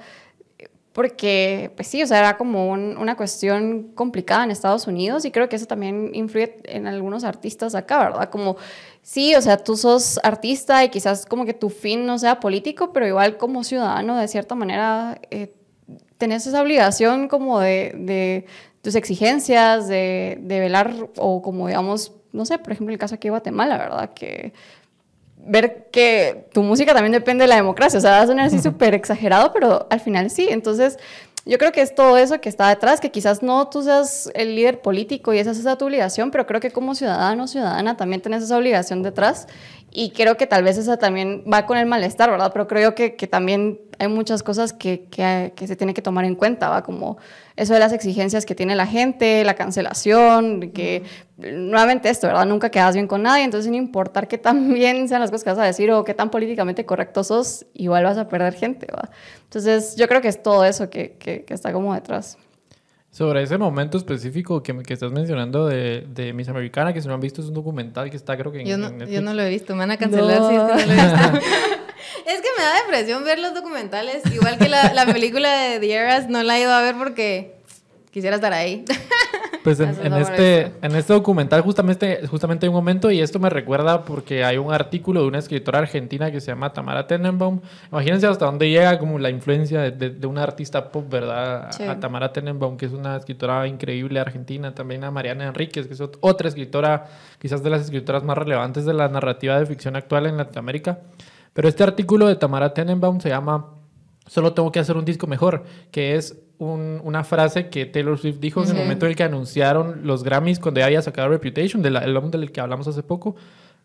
[0.93, 5.31] porque, pues sí, o sea, era como un- una cuestión complicada en Estados Unidos y
[5.31, 8.29] creo que eso también influye en algunos artistas acá, ¿verdad?
[8.29, 8.57] Como,
[9.01, 12.91] sí, o sea, tú sos artista y quizás como que tu fin no sea político,
[12.93, 15.53] pero igual como ciudadano, de cierta manera, eh,
[16.17, 18.45] tenés esa obligación como de, de
[18.81, 23.27] tus exigencias, de, de velar o como, digamos, no sé, por ejemplo, el caso aquí
[23.27, 24.13] de Guatemala, ¿verdad?
[24.13, 24.53] Que
[25.45, 27.97] ver que tu música también depende de la democracia.
[27.97, 30.47] O sea, va a sonar así súper exagerado, pero al final sí.
[30.49, 30.97] Entonces,
[31.45, 34.55] yo creo que es todo eso que está detrás, que quizás no tú seas el
[34.55, 38.21] líder político y esa es tu obligación, pero creo que como ciudadano o ciudadana también
[38.21, 39.47] tienes esa obligación detrás.
[39.93, 42.51] Y creo que tal vez esa también va con el malestar, ¿verdad?
[42.53, 46.25] Pero creo que, que también hay muchas cosas que, que, que se tiene que tomar
[46.25, 46.83] en cuenta, ¿va?
[46.83, 47.17] Como
[47.61, 51.03] eso de las exigencias que tiene la gente, la cancelación, que
[51.37, 52.47] nuevamente esto, ¿verdad?
[52.47, 55.49] Nunca quedas bien con nadie, entonces sin importar qué tan bien sean las cosas que
[55.51, 59.11] vas a decir o qué tan políticamente correcto sos, igual vas a perder gente, ¿va?
[59.43, 62.37] Entonces yo creo que es todo eso que, que, que está como detrás.
[63.11, 67.13] Sobre ese momento específico que, que estás mencionando de, de Miss Americana, que si no
[67.13, 69.33] han visto es un documental que está creo que en, Yo no, en yo no
[69.33, 70.49] lo he visto, me van a cancelar No.
[70.49, 71.47] si es que no lo he visto.
[72.25, 75.93] es que me da depresión ver los documentales, igual que la, la película de The
[75.93, 77.55] Eras, no la he ido a ver porque
[78.11, 78.85] quisiera estar ahí.
[79.63, 84.03] Pues en, este, en este documental justamente, justamente hay un momento y esto me recuerda
[84.05, 87.61] porque hay un artículo de una escritora argentina que se llama Tamara Tenenbaum.
[87.91, 91.67] Imagínense hasta dónde llega como la influencia de, de, de una artista pop, ¿verdad?
[91.67, 91.83] A- Sí.
[91.83, 94.73] A, Tamara Tenenbaum, que es una escritora increíble argentina.
[94.73, 97.05] También a Mariana Enríquez, que es ot- otra escritora,
[97.39, 100.97] quizás de las escritoras más relevantes de la narrativa de ficción actual en Latinoamérica.
[101.53, 103.75] Pero este artículo de Tamara Tenenbaum se llama
[104.27, 108.37] Solo tengo que hacer un disco mejor, que es un- una frase que Taylor Swift
[108.39, 111.81] dijo en el momento en el que anunciaron los Grammys cuando ella había sacado Reputation,
[111.81, 113.35] del el álbum del que hablamos hace poco.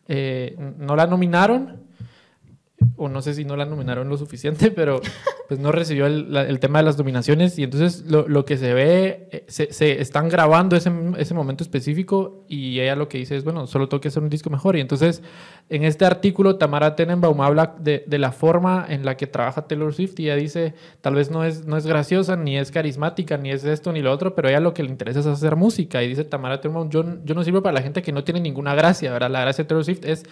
[0.08, 1.80] Eh, no la nominaron,
[2.96, 5.00] o no sé si no la nominaron lo suficiente, pero
[5.48, 8.56] pues no recibió el, la- el tema de las nominaciones y entonces lo, lo que
[8.56, 13.18] se ve, eh, se, se están grabando ese, ese momento específico y ella lo que
[13.18, 15.22] dice es, bueno, solo tengo que hacer un disco mejor y entonces
[15.68, 19.92] en este artículo Tamara Tenenbaum habla de, de la forma en la que trabaja Taylor
[19.94, 23.50] Swift y ella dice, tal vez no es, no es graciosa, ni es carismática, ni
[23.50, 26.08] es esto, ni lo otro, pero ella lo que le interesa es hacer música y
[26.08, 29.12] dice Tamara Tenenbaum, yo, yo no sirvo para la gente que no tiene ninguna gracia,
[29.12, 29.30] ¿verdad?
[29.30, 30.24] La gracia de Taylor Swift es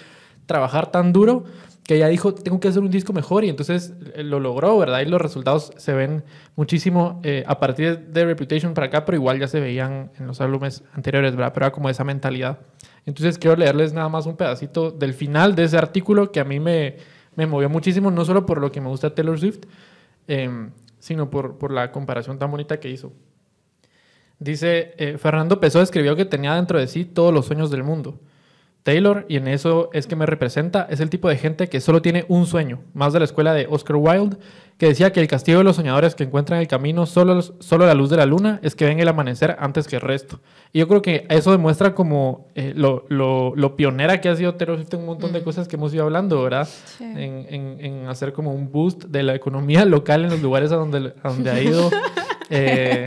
[0.46, 1.44] trabajar tan duro
[1.84, 5.00] que ella dijo, tengo que hacer un disco mejor y entonces eh, lo logró, ¿verdad?
[5.00, 6.24] Y los resultados se ven
[6.56, 10.40] muchísimo eh, a partir de Reputation para acá, pero igual ya se veían en los
[10.40, 11.52] álbumes anteriores, ¿verdad?
[11.52, 12.58] Pero era como esa mentalidad.
[13.04, 16.58] Entonces quiero leerles nada más un pedacito del final de ese artículo que a mí
[16.58, 16.96] me,
[17.36, 19.66] me movió muchísimo, no solo por lo que me gusta Taylor Swift,
[20.26, 23.12] em, sino por, por la comparación tan bonita que hizo.
[24.38, 28.18] Dice, eh, Fernando Pessoa escribió que tenía dentro de sí todos los sueños del mundo.
[28.84, 32.00] Taylor, y en eso es que me representa, es el tipo de gente que solo
[32.02, 34.36] tiene un sueño, más de la escuela de Oscar Wilde,
[34.76, 37.94] que decía que el castigo de los soñadores que encuentran el camino, solo, solo la
[37.94, 40.40] luz de la luna, es que ven el amanecer antes que el resto.
[40.72, 44.54] Y yo creo que eso demuestra como eh, lo, lo, lo pionera que ha sido
[44.56, 46.68] Taylor Swift en un montón de cosas que hemos ido hablando, ¿verdad?
[46.98, 47.04] Sí.
[47.04, 50.76] En, en- en hacer como un boost de la economía local en los lugares a
[50.76, 51.90] donde, a donde ha ido.
[52.50, 53.06] eh,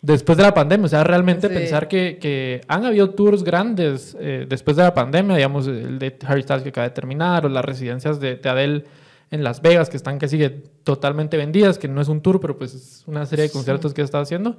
[0.00, 0.86] después de la pandemia.
[0.86, 1.54] O sea, realmente Sí.
[1.54, 6.16] pensar que, que han habido tours grandes eh, después de la pandemia, digamos, el de
[6.26, 8.84] Harry Styles que acaba de terminar, o las residencias de, de Adele
[9.30, 10.48] en Las Vegas, que están que sigue
[10.84, 14.00] totalmente vendidas, que no es un tour, pero pues es una serie de conciertos que
[14.02, 14.56] está haciendo.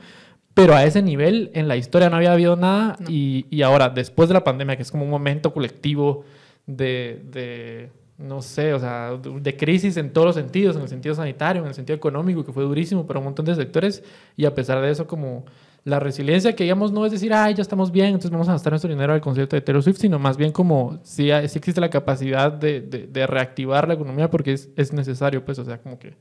[0.54, 3.10] Pero a ese nivel en la historia no había habido nada No.
[3.10, 6.24] y, y ahora, después de la pandemia, que es como un momento colectivo
[6.68, 11.16] de, de, no sé, o sea, de crisis en todos los sentidos, en el sentido
[11.16, 14.04] sanitario, en el sentido económico, que fue durísimo para un montón de sectores,
[14.38, 15.46] y a pesar de eso, como
[15.86, 18.74] la resiliencia que digamos no es decir, ay, ya estamos bien, entonces vamos a gastar
[18.74, 21.90] nuestro dinero al concierto de Taylor Swift, sino más bien como si, si existe la
[21.90, 25.98] capacidad de, de- de reactivar la economía porque es, es necesario, pues, o sea, como
[25.98, 26.16] que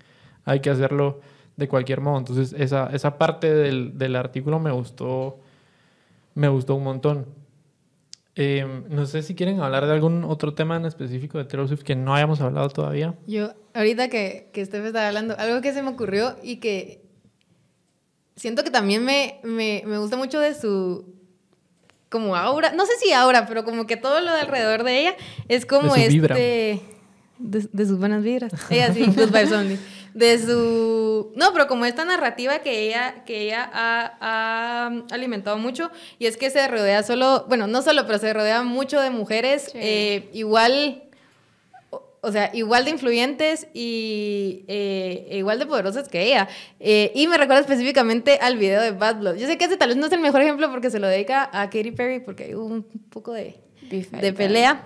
[0.44, 1.20] hay que hacerlo
[1.56, 2.18] de cualquier modo.
[2.18, 5.40] Entonces, esa, esa parte del, del artículo me gustó,
[6.34, 7.26] me gustó un montón.
[8.40, 11.82] Eh, no sé si quieren hablar de algún otro tema en específico de Taylor Swift
[11.82, 13.16] que no hayamos hablado todavía.
[13.26, 17.02] Yo, ahorita que, que Steph estaba hablando, algo que se me ocurrió y que
[18.36, 21.16] siento que también me, me, me gusta mucho de su
[22.10, 25.16] como aura, no sé si aura, pero como que todo lo de alrededor de ella
[25.48, 26.80] es como De este
[27.38, 28.52] de, de sus buenas vibras.
[28.70, 29.78] Ella sí, good vibes only.
[30.18, 35.90] De su no, pero como esta narrativa que ella que ella ha, ha alimentado mucho
[36.18, 39.70] y es que se rodea solo, bueno, no solo, pero se rodea mucho de mujeres
[39.72, 39.78] Sí.
[39.80, 41.04] eh, igual
[42.20, 46.48] o- sea, igual de influyentes y eh, e igual de poderosas que ella.
[46.80, 49.36] Eh, y me recuerda específicamente al video de Bad Blood.
[49.36, 51.48] Yo sé que ese tal vez no es el mejor ejemplo porque se lo dedica
[51.52, 53.54] a Katy Perry porque hay un poco de,
[53.88, 54.82] Beef de pelea.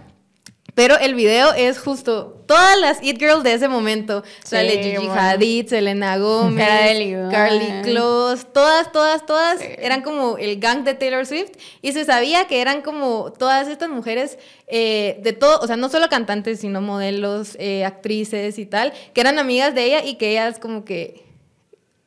[0.74, 4.24] Pero el video es justo todas las It Girls de ese momento.
[4.42, 5.12] Sale Gigi bueno.
[5.12, 9.66] Hadid, Selena Gomez, Carly Close, todas, todas, todas Sí.
[9.76, 11.50] eran como el gang de Taylor Swift
[11.82, 15.90] y se sabía que eran como todas estas mujeres eh, de todo, o sea, no
[15.90, 20.30] solo cantantes, sino modelos, eh, actrices y tal, que eran amigas de ella y que
[20.30, 21.22] ellas como que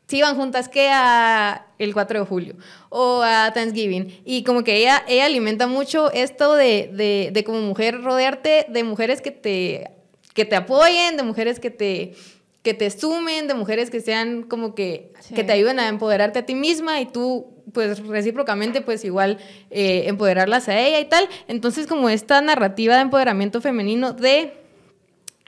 [0.07, 2.55] se iban juntas que a el 4 de julio
[2.89, 7.61] o a Thanksgiving y como que ella, ella alimenta mucho esto de, de, de como
[7.61, 9.89] mujer rodearte de mujeres que te,
[10.33, 12.13] que te apoyen, de mujeres que te,
[12.61, 15.33] que te sumen, de mujeres que sean como que, Sí.
[15.33, 19.39] que te ayuden a empoderarte a ti misma y tú pues recíprocamente pues igual
[19.71, 21.27] eh, empoderarlas a ella y tal.
[21.47, 24.53] Entonces como esta narrativa de empoderamiento femenino de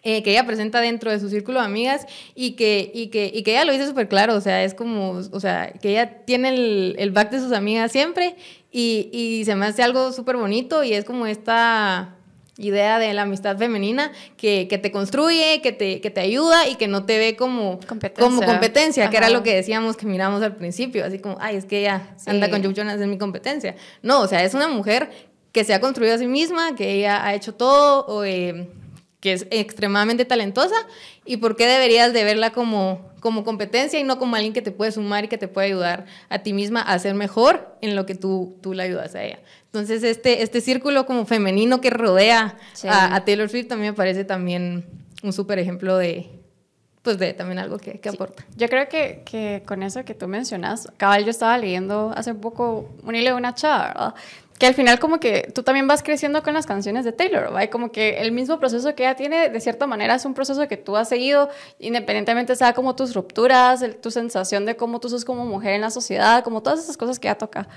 [0.03, 3.43] eh, que ella presenta dentro de su círculo de amigas y que, y que, y
[3.43, 6.49] que ella lo dice súper claro, o sea, es como, o sea, que ella tiene
[6.49, 8.35] el, el back de sus amigas siempre
[8.71, 12.13] y, y se me hace algo súper bonito y es como esta
[12.59, 16.75] idea de la amistad femenina que, que te construye, que te, que te ayuda y
[16.75, 18.23] que no te ve como Competencia.
[18.25, 21.65] como competencia, que era lo que decíamos que miramos al principio, así como, ay, es
[21.65, 22.29] que ella Sí.
[22.31, 23.75] anda con Joe Jonas, es mi competencia.
[24.01, 25.09] No, o sea, es una mujer
[25.51, 28.67] que se ha construido a sí misma, que ella ha hecho todo, o, eh,
[29.19, 30.75] que es extremadamente talentosa,
[31.25, 34.71] y por qué deberías de verla como, como competencia y no como alguien que te
[34.71, 38.05] puede sumar y que te puede ayudar a ti misma a ser mejor en lo
[38.05, 39.39] que tú, tú le ayudas a ella.
[39.65, 42.87] Entonces, este, este círculo como femenino que rodea Sí.
[42.87, 44.85] a, a Taylor Swift también me parece también
[45.23, 46.29] un súper ejemplo de,
[47.01, 48.15] pues de también algo que, que Sí.
[48.15, 48.45] aporta.
[48.55, 52.89] Yo creo que, que con eso que tú mencionas, cabal, yo estaba leyendo hace poco
[53.03, 54.15] un hilo de una chava, ¿verdad?
[54.57, 57.67] Que al final como que tú también vas creciendo con las canciones de Taylor, ¿va?
[57.67, 60.77] Como que el mismo proceso que ella tiene, de cierta manera, es un proceso que
[60.77, 61.49] tú has seguido,
[61.79, 65.91] independientemente sea como tus rupturas, tu sensación de cómo tú sos como mujer en la
[65.91, 67.67] sociedad, como todas esas cosas que ella toca.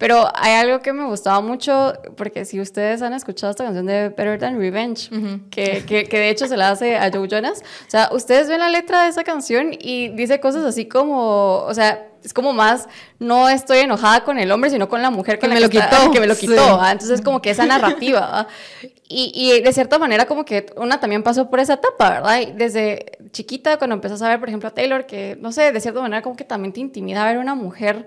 [0.00, 4.08] Pero hay algo que me gustaba mucho, porque si ustedes han escuchado esta canción de
[4.08, 5.10] Better Than Revenge,
[5.50, 8.60] que, que, que, de hecho se la hace a Joe Jonas, o sea, ustedes ven
[8.60, 12.88] la letra de esa canción y dice cosas así como, o sea, es como más,
[13.18, 16.20] no estoy enojada con el hombre, sino con la mujer que, me, lo quitó, que
[16.20, 16.80] me lo quitó.
[16.86, 18.46] Entonces, como que esa narrativa.
[19.12, 22.40] Y, y, de cierta manera, como que una también pasó por esa etapa, ¿verdad?
[22.40, 25.80] Y desde chiquita, cuando empezás a ver, por ejemplo, a Taylor, que, no sé, de
[25.80, 28.06] cierta manera, como que también te intimida ver una mujer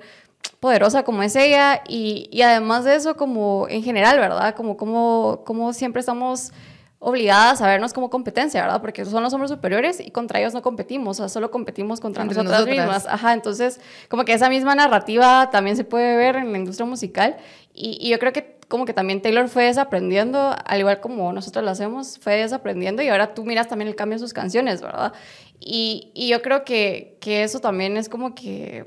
[0.64, 1.84] poderosa como es ella.
[1.90, 4.56] Y, y además de eso, como en general, ¿verdad?
[4.56, 6.54] Como, como, como siempre estamos
[7.00, 8.80] obligadas a vernos como competencia, ¿verdad?
[8.80, 12.24] Porque son los hombres superiores y contra ellos no competimos, o sea, solo competimos contra
[12.24, 13.06] nosotras, mismas.
[13.08, 17.36] Ajá, entonces, como que esa misma narrativa también se puede ver en la industria musical
[17.74, 21.72] y, yo creo que como que también Taylor fue desaprendiendo, al igual como nosotros lo
[21.72, 25.12] hacemos, fue desaprendiendo y ahora tú miras también el cambio en sus canciones, ¿verdad?
[25.60, 28.86] Y, y yo creo que, que eso también es como que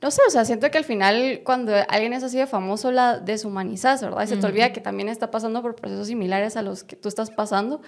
[0.00, 3.18] no sé, o sea, siento que al final cuando alguien es así de famoso la
[3.18, 4.22] deshumanizas, ¿verdad?
[4.22, 7.08] Y se te olvida que también está pasando por procesos similares a los que tú
[7.08, 7.80] estás pasando.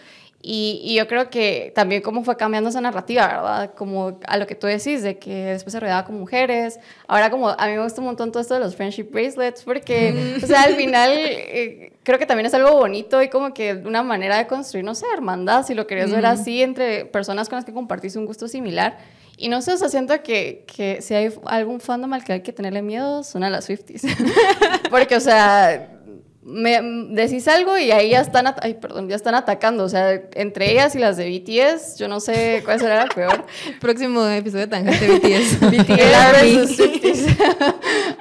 [0.42, 3.74] Y, y, yo creo que también cómo fue cambiando esa narrativa, ¿verdad?
[3.74, 6.80] Como a lo que tú decís, de que después se rodeaba con mujeres.
[7.06, 10.38] Ahora como a mí me gusta un montón todo esto de los friendship bracelets, porque,
[10.42, 14.02] o sea, al final eh, creo que también es algo bonito y como que una
[14.02, 17.64] manera de construir, no sé, hermandad, si lo querías ver así, entre personas con las
[17.64, 18.98] que compartís un gusto similar.
[19.40, 22.42] Y no sé, o sea, siento que, que si hay algún fandom al que hay
[22.42, 24.02] que tenerle miedo, son a las Swifties.
[24.90, 25.98] Porque, o sea,
[26.42, 26.82] me
[27.14, 29.84] decís algo y ahí ya están, ay, perdón, ya están atacando.
[29.84, 33.46] O sea, entre ellas y las de BTS, yo no sé cuál será la peor.
[33.80, 35.60] Próximo episodio de Tangente BTS.
[35.60, 37.38] BTS Swifties.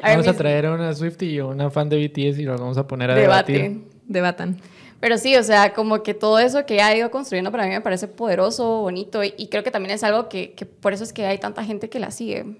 [0.02, 2.78] vamos a traer a una Swiftie y a una fan de BTS y nos vamos
[2.78, 3.82] a poner a debatir.
[4.08, 4.62] Debatan.
[5.00, 7.82] Pero sí, o sea, como que todo eso que ha ido construyendo para mí me
[7.82, 11.26] parece poderoso, bonito y, creo que también es algo que, que, por eso es que
[11.26, 12.58] hay tanta gente que la sigue.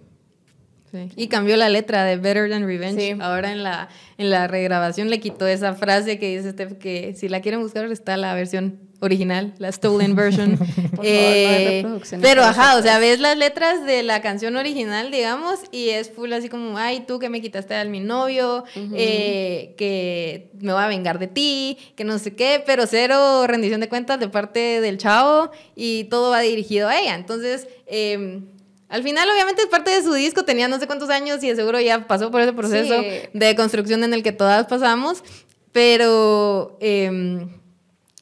[0.92, 1.10] Sí.
[1.16, 3.18] Y cambió la letra de Better Than Revenge.
[3.22, 7.30] Ahora en la, en la regrabación le quitó esa frase que dice Steph que si
[7.30, 10.58] la quieren buscar está la versión original, la stolen version.
[11.04, 11.86] eh,
[12.22, 16.32] pero ajá, o sea, ves las letras de la canción original, digamos, y es full
[16.34, 20.88] así como, ay, tú que me quitaste a mi novio, eh, que me voy a
[20.88, 24.98] vengar de ti, que no sé qué, pero cero rendición de cuentas de parte del
[24.98, 27.16] chavo y todo va dirigido a ella.
[27.16, 28.42] Entonces, eh,
[28.90, 31.56] al final, obviamente, es parte de su disco, tenía no sé cuántos años y de
[31.56, 32.96] seguro ya pasó por ese proceso
[33.34, 35.24] de construcción en el que todas pasamos,
[35.72, 37.48] pero eh,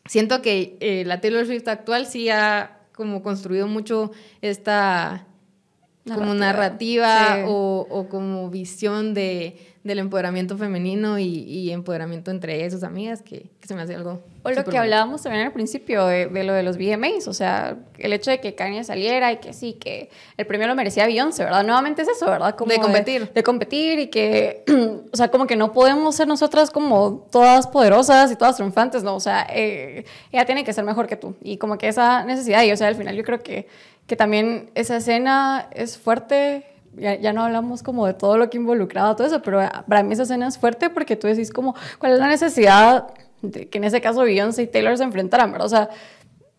[0.07, 5.27] siento que eh, la Taylor Swift actual sí ha como construido mucho esta
[6.05, 6.15] narrativa.
[6.15, 9.57] como narrativa o, o, como visión de,
[9.87, 13.81] del empoderamiento femenino y, y, empoderamiento entre ella y sus amigas, que, que se me
[13.81, 14.21] hace algo...
[14.43, 17.77] O lo que hablábamos también al principio de, de, lo de los VMAs, o sea,
[17.97, 21.43] el hecho de que Kanye saliera y que sí, que el premio lo merecía Beyoncé,
[21.43, 21.63] ¿verdad?
[21.63, 22.55] Nuevamente es eso, ¿verdad?
[22.55, 23.27] Como de competir.
[23.27, 24.63] De, de competir y que,
[25.11, 29.15] o sea, como que no podemos ser nosotras como todas poderosas y todas triunfantes, ¿no?
[29.15, 31.35] O sea, eh, ella tiene que ser mejor que tú.
[31.41, 33.67] Y como que esa necesidad, y o sea, al final yo creo que,
[34.05, 36.65] que también esa escena es fuerte
[36.97, 40.13] ya, ya, no hablamos como de todo lo que involucraba todo eso, pero para mí
[40.13, 43.07] esa escena es fuerte porque tú decís como, ¿cuál es la necesidad
[43.41, 45.67] de que en ese caso Beyoncé y Taylor se enfrentaran, ¿verdad?
[45.67, 45.89] O sea,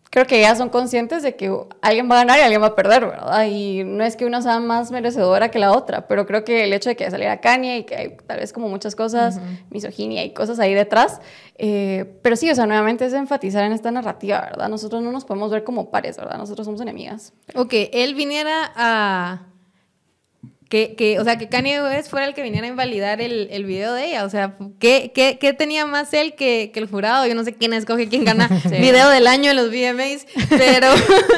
[0.09, 2.75] creo que ellas son conscientes de que alguien va a ganar y alguien va a
[2.75, 3.45] perder, ¿verdad?
[3.45, 6.73] Y no es que una sea más merecedora que la otra, pero creo que el
[6.73, 9.65] hecho de que saliera Kanye y que hay tal vez como muchas cosas, uh -huh.
[9.69, 11.21] misoginia y cosas ahí detrás,
[11.57, 14.69] eh, pero sí, o sea, nuevamente es enfatizar en esta narrativa, ¿verdad?
[14.69, 16.37] Nosotros no nos podemos ver como pares, ¿verdad?
[16.37, 17.33] Nosotros somos enemigas.
[17.55, 19.41] O que él viniera a
[20.69, 23.65] que, que, o sea, que Kanye West fuera el que viniera a invalidar el, el
[23.65, 24.23] video de ella.
[24.23, 27.25] O sea, ¿qué, qué, qué tenía más él que, que, el jurado?
[27.25, 28.77] Yo no sé quién escoge quién gana sí.
[28.77, 30.87] video del año en los VMAs, pero,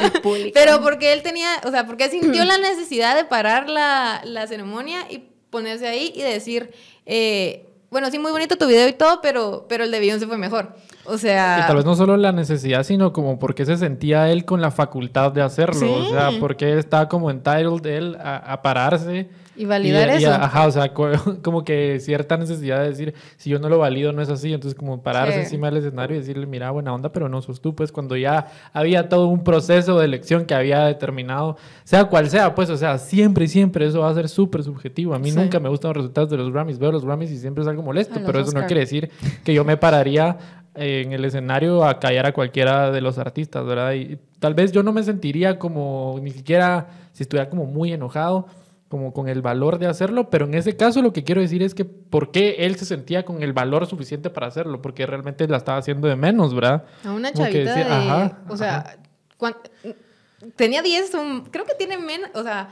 [0.54, 5.06] pero porque él tenía, o sea, porque sintió la necesidad de parar la, la ceremonia
[5.08, 6.70] y ponerse ahí y decir,
[7.06, 10.36] eh, bueno, sí, muy bonito tu video y todo, pero, pero el de Beyoncé fue
[10.36, 10.76] mejor.
[11.04, 11.60] O sea...
[11.62, 14.70] Y tal vez no solo la necesidad, sino como porque se sentía él con la
[14.70, 15.80] facultad de hacerlo.
[15.80, 15.86] ¿Sí?
[15.86, 20.30] O sea, porque estaba como entitled él a, a pararse y validar y, eso.
[20.30, 20.92] Y, ajá, o sea,
[21.42, 24.52] como que cierta necesidad de decir, si yo no lo valido, no es así.
[24.52, 25.40] Entonces, como pararse sí.
[25.40, 28.50] encima del escenario y decirle, mira, buena onda, pero no sos tú, pues cuando ya
[28.72, 32.98] había todo un proceso de elección que había determinado, sea cual sea, pues, o sea,
[32.98, 35.14] siempre, siempre eso va a ser súper subjetivo.
[35.14, 35.36] A mí sí.
[35.36, 36.78] nunca me gustan los resultados de los Grammys.
[36.78, 38.62] Veo los Grammys y siempre es algo molesto, pero eso Oscar.
[38.62, 39.10] no quiere decir
[39.44, 40.38] que yo me pararía
[40.74, 43.92] en el escenario a callar a cualquiera de los artistas, ¿verdad?
[43.92, 48.46] Y tal vez yo no me sentiría como, ni siquiera si estuviera como muy enojado,
[48.92, 51.74] como con el valor de hacerlo, pero en ese caso lo que quiero decir es
[51.74, 55.56] que por qué él se sentía con el valor suficiente para hacerlo, porque realmente la
[55.56, 56.84] estaba haciendo de menos, ¿verdad?
[57.02, 57.90] A una Como chavita decía, de...
[57.90, 58.98] ajá, o sea,
[59.38, 59.56] cuan-
[60.56, 62.68] tenía 10, un- creo que tiene menos, o sea,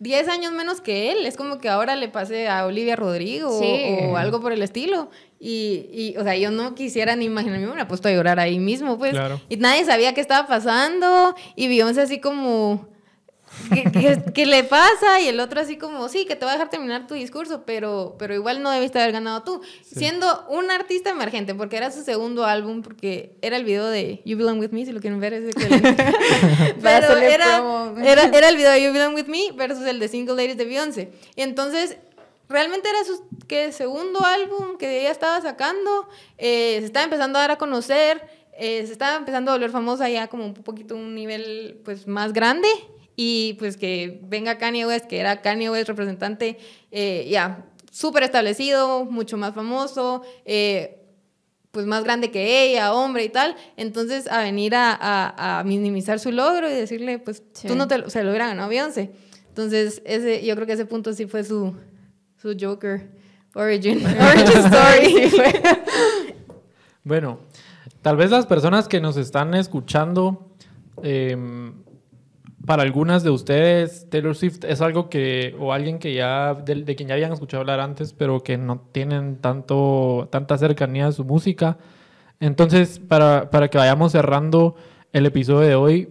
[0.00, 1.24] 10 años menos que él.
[1.24, 3.80] Es como que ahora le pase a Olivia Rodrigo Sí.
[4.10, 5.08] o, algo por el estilo.
[5.40, 8.58] Y, y, o sea, yo no quisiera ni imaginarme, me hubiera puesto a llorar ahí
[8.58, 9.12] mismo, pues.
[9.12, 9.40] Claro.
[9.48, 11.34] Y nadie sabía qué estaba pasando.
[11.56, 12.92] Y Beyoncé así como...
[13.72, 15.20] ¿Qué, qué- qué le pasa?
[15.20, 18.16] Y el otro así como, sí, que te va a dejar terminar tu discurso, pero,
[18.18, 19.60] pero igual no debiste haber ganado tú.
[19.82, 24.36] Siendo un artista emergente, porque era su segundo álbum, porque era el video de You
[24.36, 25.96] Belong With Me, si lo quieren ver, es excelente.
[26.82, 30.34] Pero era, era, era el video de You Belong With Me versus el de Single
[30.36, 31.12] Ladies de Beyoncé.
[31.36, 31.96] Y entonces,
[32.48, 33.72] realmente era su ¿qué?
[33.72, 38.22] segundo álbum que ella estaba sacando, eh, se estaba empezando a dar a conocer,
[38.56, 42.32] eh, se estaba empezando a volver famosa ya como un poquito un nivel pues más
[42.32, 42.68] grande
[43.16, 46.58] y pues que venga Kanye West, que era Kanye West representante
[46.90, 51.00] eh, ya súper establecido, mucho más famoso, eh,
[51.70, 56.18] pues más grande que ella, hombre y tal, entonces a venir a, a- a minimizar
[56.20, 57.68] su logro y decirle, pues Sí.
[57.68, 59.10] tú no te lo, se lo hubiera ganado Beyoncé.
[59.48, 61.74] Entonces, ese, yo creo que ese punto sí fue su,
[62.42, 63.08] su Joker
[63.54, 65.30] origin, origin story.
[67.04, 67.38] Bueno,
[68.02, 70.56] tal vez las personas que nos están escuchando,
[71.02, 71.83] em,
[72.66, 76.96] para algunas de ustedes, Taylor Swift es algo que, o alguien que ya, de, de
[76.96, 81.24] quien ya habían escuchado hablar antes, pero que no tienen tanto, tanta cercanía a su
[81.24, 81.78] música.
[82.40, 84.76] Entonces, para, para que vayamos cerrando
[85.12, 86.08] el episodio de hoy,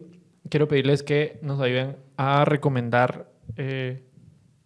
[0.49, 3.27] quiero pedirles que nos ayuden a recomendar
[3.57, 4.03] eh,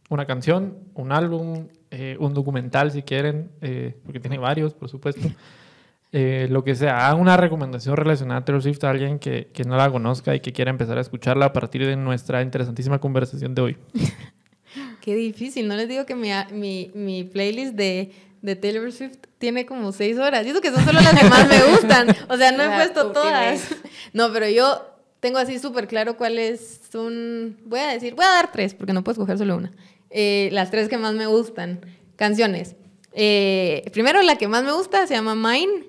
[0.10, 5.28] una canción, un álbum, eh, un documental si quieren, eh, porque tiene varios, por supuesto.
[6.14, 9.76] Eh, lo que sea, una recomendación relacionada a Taylor Swift a alguien que, que no
[9.76, 13.62] la conozca y que quiera empezar a escucharla a partir de nuestra interesantísima conversación de
[13.62, 13.78] hoy.
[15.02, 19.66] Qué difícil, no les digo que mi, mi, mi playlist de, de Taylor Swift tiene
[19.66, 20.46] como seis horas.
[20.46, 22.08] Eso que son solo las que más me gustan.
[22.30, 23.76] O sea, no he puesto todas.
[24.14, 24.82] No, pero yo
[25.20, 27.58] tengo así súper claro cuáles son.
[27.66, 29.72] Voy a decir, voy a dar tres, porque no puedo escoger solo una.
[30.10, 31.82] Eh, las tres que más me gustan.
[32.16, 32.76] Canciones.
[33.14, 35.86] Eh, primero, la que más me gusta se llama Mine.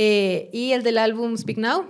[0.00, 1.84] Eh, y el del álbum Speak Now.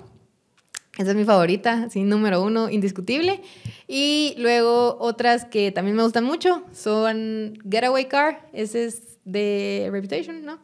[0.97, 3.43] Esa es mi favorita, sí, número uno, indiscutible.
[3.87, 10.43] Y luego otras que también me gustan mucho son Getaway Car, ese es de Reputation,
[10.43, 10.59] ¿no?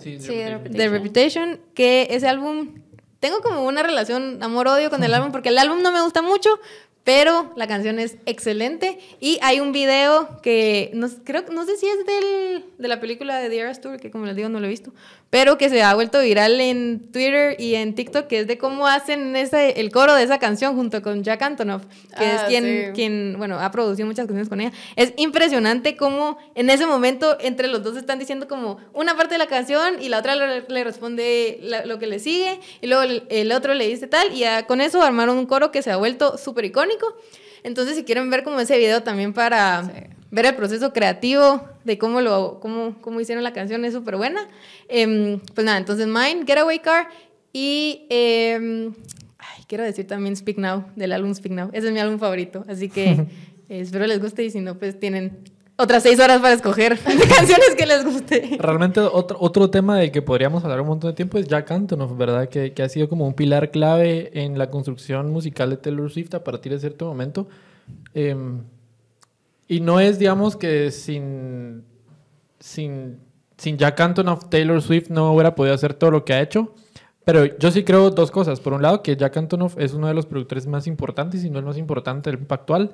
[0.00, 0.76] Sí, Sí, de repente.
[0.76, 2.74] De Reputation, que ese álbum,
[3.20, 6.50] tengo como una relación amor-odio con el álbum, porque el álbum no me gusta mucho,
[7.04, 8.98] pero la canción es excelente.
[9.20, 13.38] Y hay un video que, no, creo, no sé si es del, de la película
[13.38, 14.92] de The Eras Tour, que como les digo no lo he visto,
[15.28, 18.86] pero que se ha vuelto viral en Twitter y en TikTok, que es de cómo
[18.86, 21.82] hacen ese, el coro de esa canción junto con Jack Antonoff,
[22.16, 22.92] que es Ah, quien, sí.
[22.94, 24.72] quien, bueno, ha producido muchas canciones con ella.
[24.96, 29.38] Es impresionante cómo en ese momento entre los dos están diciendo como una parte de
[29.38, 33.02] la canción y la otra le, le responde la- lo que le sigue y luego
[33.02, 35.90] el, el otro le dice tal y ya con eso armaron un coro que se
[35.90, 36.93] ha vuelto súper icónico.
[37.62, 39.90] Entonces, si quieren ver como ese video también para Sí.
[40.30, 44.46] ver el proceso creativo de cómo, lo, cómo, cómo hicieron la canción, es súper buena.
[44.88, 47.08] Em, pues nada, entonces Mine, Getaway Car
[47.52, 48.06] y...
[48.10, 48.92] em,
[49.38, 51.70] ay, quiero decir también Speak Now, del álbum Speak Now.
[51.72, 53.26] Ese es mi álbum favorito, así que eh,
[53.68, 55.38] espero les guste y si no, pues tienen
[55.76, 56.98] otras seis horas para escoger
[57.36, 58.56] canciones que les guste.
[58.58, 62.16] Realmente otro, otro tema del que podríamos hablar un montón de tiempo es Jack Antonoff,
[62.16, 62.48] ¿verdad?
[62.48, 66.34] Que, que ha sido como un pilar clave en la construcción musical de Taylor Swift
[66.34, 67.48] a partir de cierto momento.
[68.14, 68.62] Em,
[69.66, 71.84] y no es, digamos, que sin,
[72.60, 73.18] sin,
[73.56, 76.74] sin Jack Antonoff, Taylor Swift no hubiera podido hacer todo lo que ha hecho.
[77.24, 78.60] Pero yo sí creo dos cosas.
[78.60, 81.58] Por un lado, que Jack Antonoff es uno de los productores más importantes, y no
[81.58, 82.92] el más importante del pop actual,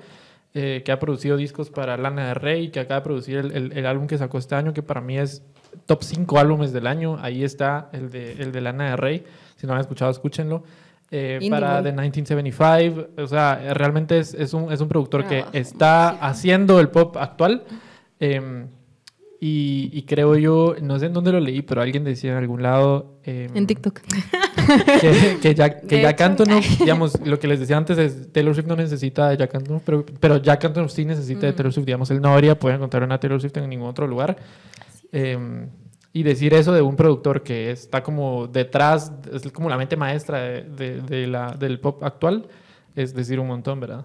[0.55, 3.73] eh, que ha producido discos para Lana del Rey, que acaba de producir el, el-
[3.73, 5.43] el álbum que sacó este año, que para mí es
[5.87, 7.19] top 5 álbumes del año.
[7.21, 9.25] Ahí está el de, el de Lana del Rey.
[9.57, 10.65] Si no lo han escuchado, escúchenlo.
[11.13, 11.83] Eh, para.
[11.83, 13.09] The 1975.
[13.23, 16.19] O sea, eh, realmente es, es un, es un productor que Ah, está sí.
[16.23, 17.65] haciendo el pop actual.
[18.19, 18.67] Em,
[19.41, 22.63] y, y creo yo, no sé en dónde lo leí, pero alguien decía en algún
[22.63, 23.19] lado.
[23.25, 24.01] em, En TikTok.
[25.01, 26.21] que, que Jack, que Jack.
[26.21, 29.83] Antonoff, digamos, lo que les decía antes es Taylor Swift no necesita de Jack Antonoff,
[29.85, 31.87] pero, pero Jack Antonoff sí necesita de Taylor Swift.
[31.87, 34.37] Digamos, él no habría podido encontrar una Taylor Swift en ningún otro lugar.
[35.13, 35.67] Eh,
[36.13, 40.41] y decir eso de un productor que está como detrás, es como la mente maestra
[40.41, 42.49] de, de- de la, del pop actual,
[42.97, 44.05] es decir un montón, ¿verdad?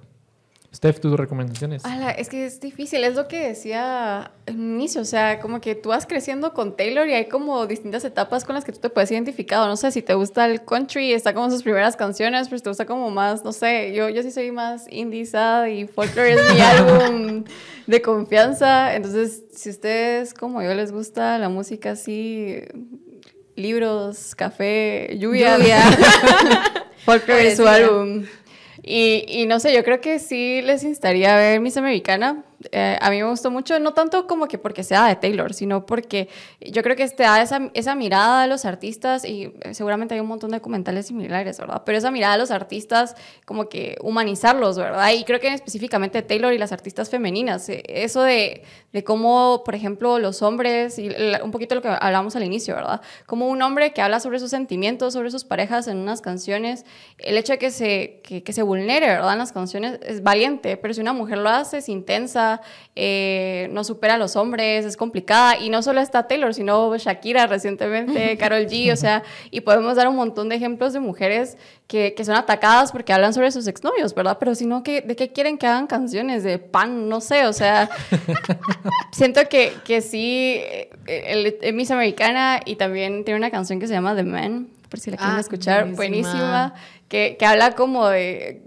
[0.76, 1.86] Steph, tus recomendaciones.
[1.86, 5.73] Ala, es que es difícil, es lo que decía en inicio, o sea, como que
[5.73, 8.89] tú vas creciendo con Taylor y hay como distintas etapas con las que tú te
[8.89, 9.65] puedes identificar.
[9.67, 12.69] No sé, si te gusta el country, está como sus primeras canciones, pero si te
[12.69, 16.53] gusta como más, no sé, yo, yo sí soy más indie sad y folklore es
[16.53, 17.45] mi álbum
[17.88, 18.95] de confianza.
[18.95, 22.59] Entonces, si ustedes como yo les gusta la música así,
[23.55, 25.82] libros, café, lluvia, Lluvia.
[27.05, 28.26] folklore es su álbum.
[28.88, 32.43] Y, y no sé, yo creo que sí les instaría a ver Miss Americana.
[32.72, 35.86] Eh, a mí me gustó mucho, no tanto como que porque sea de Taylor, sino
[35.86, 36.30] porque
[36.61, 40.20] yo creo que te da esa, esa mirada a los artistas y eh, seguramente hay
[40.20, 41.84] un montón de documentales similares, ¿verdad?
[41.86, 45.11] Pero esa mirada a los artistas, como que humanizarlos, ¿verdad?
[45.11, 48.63] Y creo que específicamente Taylor y las artistas femeninas, eh, eso de,
[48.93, 51.11] de cómo, por ejemplo, los hombres, y
[51.43, 53.01] un poquito lo que hablamos al inicio, ¿verdad?
[53.26, 56.86] Como un hombre que habla sobre sus sentimientos, sobre sus parejas en unas canciones,
[57.18, 59.34] el hecho de que se, que, que se vulnere, ¿verdad?
[59.34, 62.55] En las canciones es valiente, pero si una mujer lo hace, es intensa,
[62.95, 65.58] eh, no supera a los hombres, es complicada.
[65.60, 70.08] Y no solo está Taylor, sino Shakira recientemente, Carol G, o sea, y podemos dar
[70.08, 74.16] un montón de ejemplos de mujeres que, que son atacadas porque hablan sobre sus exnovios,
[74.16, 74.38] ¿verdad?
[74.39, 76.43] Pero si no, ¿qué- ¿de qué quieren que hagan canciones?
[76.43, 77.10] ¿De pan?
[77.10, 77.89] No sé, o sea,
[79.12, 83.88] siento que, que sí, eh, el, el Miss Americana y también tiene una canción que
[83.88, 85.95] se llama The Man, por si la quieren Ah, escuchar, buenísima.
[86.30, 86.74] buenísima,
[87.08, 88.62] que, que habla como de...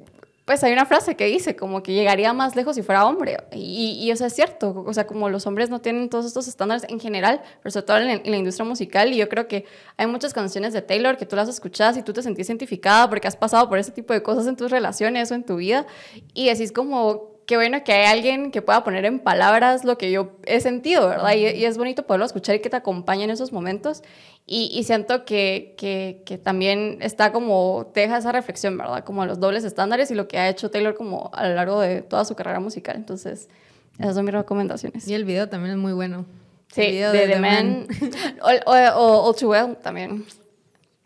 [0.49, 3.37] Pues hay una frase que dice como que llegaría más lejos si fuera hombre.
[3.53, 4.83] Y, y eso es cierto.
[4.87, 7.99] O sea, como los hombres no tienen todos estos estándares en general, pero sobre todo
[7.99, 9.13] en, la- industria musical.
[9.13, 9.67] Y yo creo que
[9.99, 13.29] hay muchas canciones de Taylor que tú las escuchas y tú te sentís identificada porque
[13.29, 15.85] has pasado por ese tipo de cosas en tus relaciones o en tu vida.
[16.33, 20.11] Y decís como, qué bueno que hay alguien que pueda poner en palabras lo que
[20.11, 21.33] yo he sentido, ¿verdad?
[21.33, 24.03] Y, y es bonito poderlo escuchar y que te acompañe en esos momentos.
[24.45, 29.03] Y, y siento que, que, que también está como, te deja esa reflexión, ¿verdad?
[29.03, 32.03] Como los dobles estándares y lo que ha hecho Taylor como a lo largo de
[32.03, 32.97] toda su carrera musical.
[32.97, 33.49] Entonces,
[33.99, 35.09] esas son mis recomendaciones.
[35.09, 36.27] Y el video también es muy bueno.
[36.71, 37.87] Sí, El video de The Man.
[38.43, 40.27] o, o, o All Too Well también.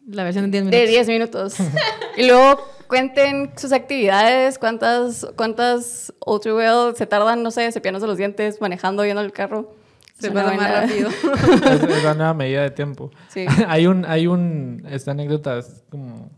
[0.09, 0.81] La versión de 10 minutos.
[0.81, 1.55] De 10 minutos.
[2.17, 2.59] y luego
[2.93, 9.03] cuenten sus actividades, cuántas, cuántas Too Well se tardan, no sé, cepillándose los dientes, manejando,
[9.07, 9.75] yendo el carro.
[10.21, 11.09] Se una pasa más buena- rápido.
[11.09, 13.11] Es, es la nueva medida de tiempo.
[13.29, 13.47] Sí.
[13.67, 16.31] hay un, hay un, esta anécdota es como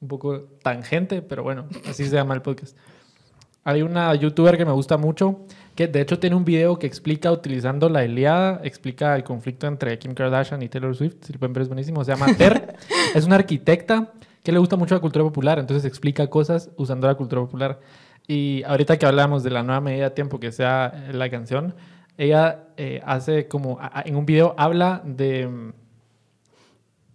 [0.00, 2.76] un poco tangente, pero bueno, así se llama el podcast.
[3.62, 5.46] Hay una youtuber que me gusta mucho,
[5.76, 9.96] que de hecho tiene un video que explica utilizando la Iliada, explica el conflicto entre
[10.00, 12.74] Kim Kardashian y Taylor Swift, si lo pueden ver es buenísimo, se llama Ter,
[13.14, 14.10] es una arquitecta
[14.42, 17.80] que le gusta mucho la cultura popular, entonces explica cosas usando la cultura popular.
[18.26, 21.74] Y ahorita que hablamos de la nueva medida de tiempo que sea eh, la canción,
[22.16, 25.72] ella eh, hace como, en un video habla de,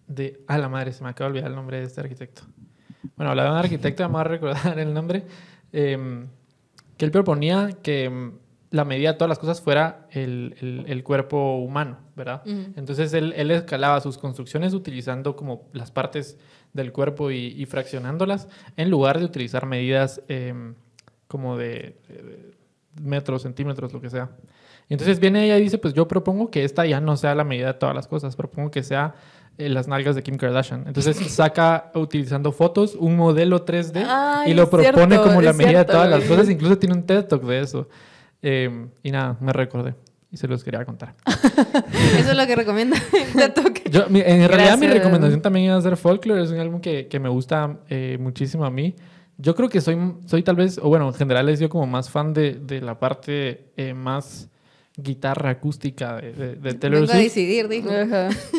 [0.07, 2.43] de, a la madre, se me acaba de olvidar el nombre de este arquitecto.
[3.15, 5.23] Bueno, hablaba de un arquitecto, vamos a recordar el nombre,
[5.73, 6.25] eh,
[6.97, 8.31] que él proponía que mm,
[8.71, 12.41] la medida de todas las cosas fuera el, el- el cuerpo humano, ¿verdad?
[12.75, 16.37] Entonces él, él escalaba sus construcciones utilizando como las partes
[16.77, 18.47] del cuerpo y, y fraccionándolas,
[18.77, 20.53] en lugar de utilizar medidas eh,
[21.27, 22.53] como de, de
[23.01, 24.29] metros, centímetros, lo que sea.
[24.87, 27.43] Y entonces viene ella y dice, pues yo propongo que esta ya no sea la
[27.43, 29.15] medida de todas las cosas, propongo que sea
[29.57, 30.85] eh, las nalgas de Kim Kardashian.
[30.87, 35.79] Entonces saca, utilizando fotos, un modelo 3D Ay, y lo propone cierto, como la medida
[35.79, 36.49] de todas las cosas.
[36.49, 37.89] Incluso tiene un TED Talk de eso.
[38.41, 39.95] Eh, y nada, me recordé
[40.31, 41.15] y se los quería contar.
[42.17, 42.55] Eso es lo que
[43.49, 43.83] toque.
[43.89, 44.93] Yo, mi- en realidad mi Gracias.
[44.93, 48.65] recomendación también iba a ser Folklore, es un álbum que, que me gusta eh, muchísimo
[48.65, 48.95] a mí.
[49.37, 52.09] Yo creo que soy, soy tal vez, o bueno, en general he sido como más
[52.09, 54.49] fan de, de la parte eh, más
[54.99, 57.23] guitarra acústica de, de, de Taylor Vengo a Swift.
[57.25, 57.87] decidir, dijo.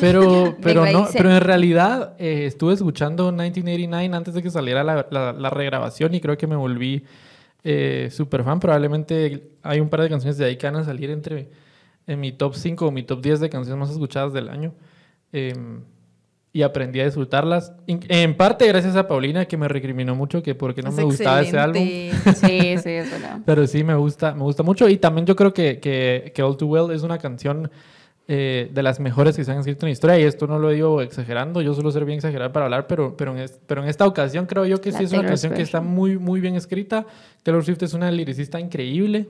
[0.01, 4.85] Pero, pero, a no, pero en realidad eh, estuve escuchando 1989 antes de que saliera
[4.85, 7.03] la, la- la regrabación y creo que me volví
[7.71, 8.59] eh, súper fan.
[8.61, 11.49] Probablemente hay un par de canciones de ahí que van a salir entre
[12.07, 14.73] en mi top 5 o mi top 10 de canciones más escuchadas del año.
[15.33, 15.55] Eh,
[16.51, 17.75] y aprendí a disfrutarlas.
[17.87, 21.03] In- En parte gracias a Paulina que me recriminó mucho que porque no Es me
[21.05, 21.83] gustaba ese álbum.
[21.83, 22.35] excelente.
[22.35, 23.41] Sí, sí, es verdad.
[23.47, 24.89] Pero sí, me gusta, me gusta mucho.
[24.89, 27.71] Y también yo creo que, que, que All Too Well es una canción
[28.31, 30.19] eh, de las mejores que se han escrito en la historia.
[30.19, 33.33] Y esto no lo digo exagerando, yo suelo ser bien exagerado para hablar, pero, pero,
[33.33, 35.63] en, es- pero en esta ocasión creo yo que La sí es una canción que
[35.63, 37.07] está muy, muy bien escrita.
[37.43, 39.29] Taylor Swift es una liricista increíble.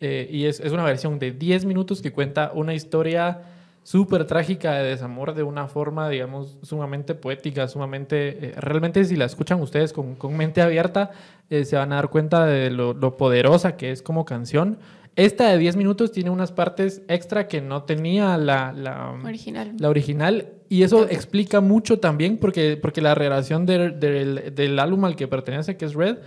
[0.00, 3.42] eh, y es, es una versión de 10 minutos que cuenta una historia
[3.82, 8.46] súper trágica de desamor de una forma, digamos, sumamente poética, sumamente...
[8.48, 11.10] eh, realmente si la escuchan ustedes con, con mente abierta,
[11.50, 14.78] se van a dar cuenta de lo, lo poderosa que es como canción.
[15.16, 19.74] Esta de 10 minutos tiene unas partes extra que no tenía la, la, Original.
[19.78, 20.48] la original.
[20.68, 25.28] Y eso explica mucho también porque, porque la relación del, del, del álbum al que
[25.28, 26.18] pertenece, que es Red,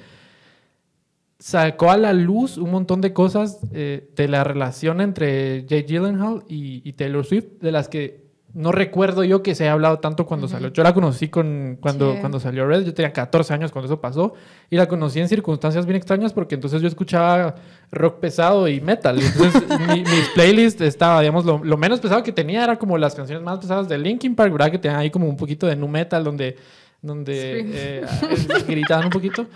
[1.40, 6.44] sacó a la luz un montón de cosas eh, de la relación entre Jay Gyllenhaal
[6.48, 8.23] y, y Taylor Swift, de las que
[8.54, 10.68] no recuerdo yo que se haya hablado tanto cuando salió.
[10.72, 12.20] Yo la conocí con, cuando, Sí.
[12.20, 14.34] cuando salió Red, yo tenía 14 años cuando eso pasó,
[14.70, 17.56] y la conocí en circunstancias bien extrañas porque entonces yo escuchaba
[17.92, 19.20] rock pesado y metal.
[19.20, 22.98] Y entonces mi, mis playlists estaba, digamos, lo, lo menos pesado que tenía era como
[22.98, 24.70] las canciones más pesadas de Linkin Park, ¿verdad?
[24.72, 26.56] Que tenían ahí como un poquito de nu metal donde,
[27.02, 27.72] donde Scream.
[27.74, 29.48] eh, eh, gritaban un poquito.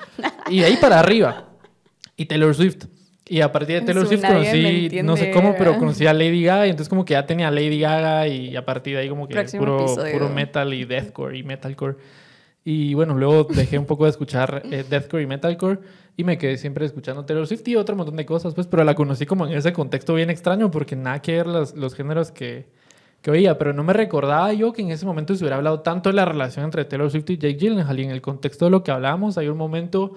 [0.50, 1.46] Y de ahí para arriba.
[2.16, 2.86] Y Taylor Swift.
[3.30, 6.68] Y a partir de Taylor Swift conocí, no sé cómo, pero conocí a Lady Gaga
[6.68, 9.34] y entonces como que ya tenía Lady Gaga y a partir de ahí como que
[9.34, 10.14] Próximo puro, episodio.
[10.14, 11.98] puro metal y deathcore y metalcore.
[12.64, 15.80] Y bueno, luego dejé un poco de escuchar eh, deathcore y metalcore
[16.16, 18.96] y me quedé siempre escuchando Taylor Swift y otro montón de cosas, pues, pero la
[18.96, 22.66] conocí como en ese contexto bien extraño porque nada que ver los, los géneros que,
[23.22, 26.10] que oía, pero no me recordaba yo que en ese momento se hubiera hablado tanto
[26.10, 28.84] de la relación entre Taylor Swift y Jake Gyllenhaal y en el contexto de lo
[28.84, 30.14] que hablábamos hay un momento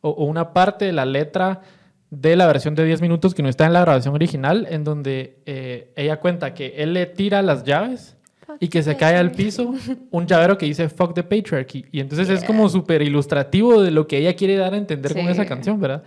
[0.00, 1.62] o, o una parte de la letra
[2.10, 5.38] de la versión de 10 minutos que no está en la grabación original, en donde
[5.46, 8.16] eh, ella cuenta que él le tira las llaves
[8.60, 9.74] y que se cae al piso
[10.10, 11.84] un llavero que dice fuck the patriarchy.
[11.90, 15.28] Y entonces es como súper ilustrativo de lo que ella quiere dar a entender con
[15.28, 16.04] esa canción, ¿verdad?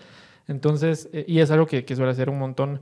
[0.48, 2.80] Entonces, eh, y es algo que, que suele hacer un montón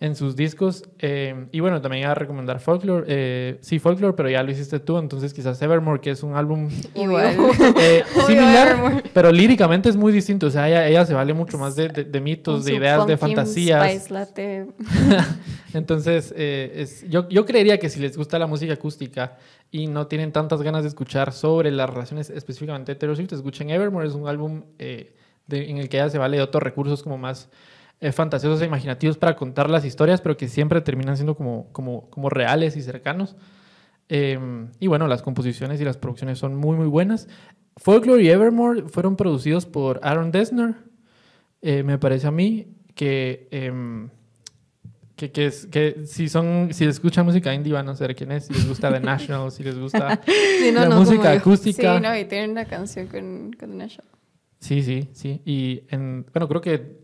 [0.00, 0.84] en sus discos.
[1.00, 3.04] Eh, y bueno, también iba a recomendar Folklore.
[3.08, 6.68] eh, sí, Folklore, pero ya lo hiciste tú, entonces quizás Evermore, que es un álbum
[6.94, 7.36] Igual.
[7.80, 10.46] eh, similar, pero líricamente es muy distinto.
[10.46, 13.16] O sea, ella, ella se vale mucho más de, de- de mitos, de ideas, de
[13.16, 13.90] fantasías.
[13.90, 14.66] Spice latte.
[15.74, 19.36] Entonces, eh, es- yo, yo creería que si les gusta la música acústica
[19.70, 23.70] y no tienen tantas ganas de escuchar sobre las relaciones específicamente de Taylor Swift, escuchen
[23.70, 24.06] Evermore.
[24.06, 25.12] Es un álbum eh,
[25.46, 27.48] de- en el que ella se vale de otros recursos como más
[28.00, 32.08] eh, fantasiosos e imaginativos para contar las historias, pero que siempre terminan siendo como, como,
[32.10, 33.36] como reales y cercanos.
[34.08, 34.38] Eh,
[34.80, 37.28] y bueno, las composiciones y las producciones son muy, muy buenas.
[37.76, 40.74] Folklore y Evermore fueron producidos por Aaron Dessner.
[41.62, 44.08] Eh, me parece a mí que, em,
[45.16, 48.46] que, que, es- que si son si escuchan música indie van a saber quién es.
[48.46, 50.20] Si les gusta The National, si les gusta
[50.60, 51.96] Sí, no, la no, música acústica.
[51.96, 54.10] Sí, no, y tienen una canción con, con The National.
[54.60, 55.40] Sí, sí, sí.
[55.44, 56.97] Y en, bueno, creo que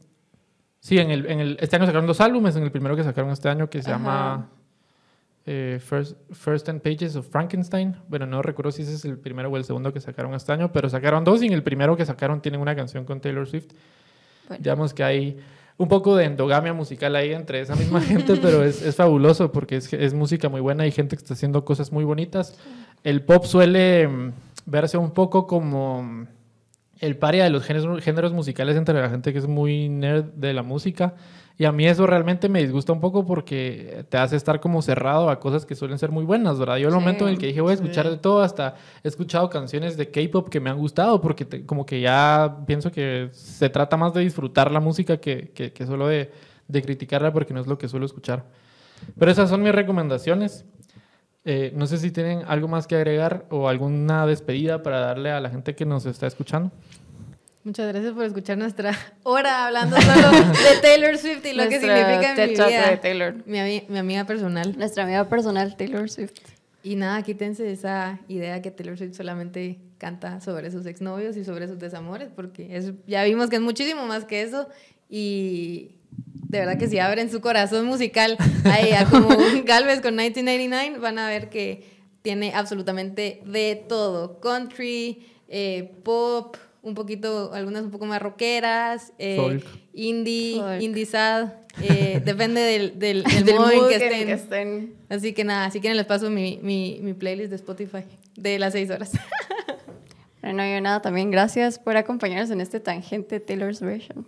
[0.84, 2.54] sí, en el, en el, este año sacaron dos álbumes.
[2.56, 3.98] En el primero que sacaron este año que se Ajá.
[3.98, 4.48] llama
[5.46, 7.96] eh, First, First Ten Pages of Frankenstein.
[8.08, 10.70] Bueno, no recuerdo si ese es el primero o el segundo que sacaron este año,
[10.72, 13.68] pero sacaron dos y en el primero que sacaron tienen una canción con Taylor Swift.
[14.46, 14.62] Bueno.
[14.62, 15.38] Digamos que hay
[15.78, 19.76] un poco de endogamia musical ahí entre esa misma gente, pero es, es fabuloso porque
[19.76, 22.58] es, es música muy buena y gente que está haciendo cosas muy bonitas.
[23.02, 24.32] El pop suele mm,
[24.66, 26.26] verse un poco como mm,
[27.04, 30.52] el paria de los géneros, géneros musicales entre la gente que es muy nerd de
[30.52, 31.14] la música.
[31.56, 35.30] Y a mí eso realmente me disgusta un poco porque te hace estar como cerrado
[35.30, 36.78] a cosas que suelen ser muy buenas, ¿verdad?
[36.78, 36.98] Yo el Sí.
[36.98, 38.10] momento en el que dije voy a escuchar Sí.
[38.10, 38.74] de todo, hasta
[39.04, 42.90] he escuchado canciones de K-pop que me han gustado porque te- como que ya pienso
[42.90, 46.32] que se trata más de disfrutar la música que, que, que solo de,
[46.66, 48.44] de criticarla porque no es lo que suelo escuchar.
[49.16, 50.64] Pero esas son mis recomendaciones.
[51.44, 55.40] Eh, no sé si tienen algo más que agregar o alguna despedida para darle a
[55.40, 56.72] la gente que nos está escuchando.
[57.64, 58.92] Muchas gracias por escuchar nuestra
[59.22, 62.90] hora hablando solo de Taylor Swift y lo que significa en mi vida.
[62.90, 63.34] de Taylor.
[63.46, 64.76] Mi, mi amiga personal.
[64.76, 66.40] Nuestra amiga personal, Taylor Swift.
[66.82, 71.66] Y nada, quítense esa idea que Taylor Swift solamente canta sobre sus exnovios y sobre
[71.66, 74.68] sus desamores, porque es, ya vimos que es muchísimo más que eso.
[75.08, 75.92] Y
[76.58, 80.98] de verdad que si abren su corazón musical a ella, como un Galvez con 1989,
[80.98, 81.84] van a ver que
[82.22, 89.36] tiene absolutamente de todo: country, eh, pop, un poquito, algunas un poco más rockeras, eh,
[89.36, 89.64] Folk.
[89.94, 90.82] indie, Folk.
[90.82, 91.48] indie sad.
[91.82, 94.26] eh, depende del, del, del Del mood estén.
[94.26, 94.94] que estén.
[95.08, 98.04] Así que nada, si quieren les paso mi, mi, mi playlist de Spotify
[98.36, 99.10] de las seis horas.
[100.44, 104.26] Bueno, yo nada, también gracias por acompañarnos en este tangente Taylor's version.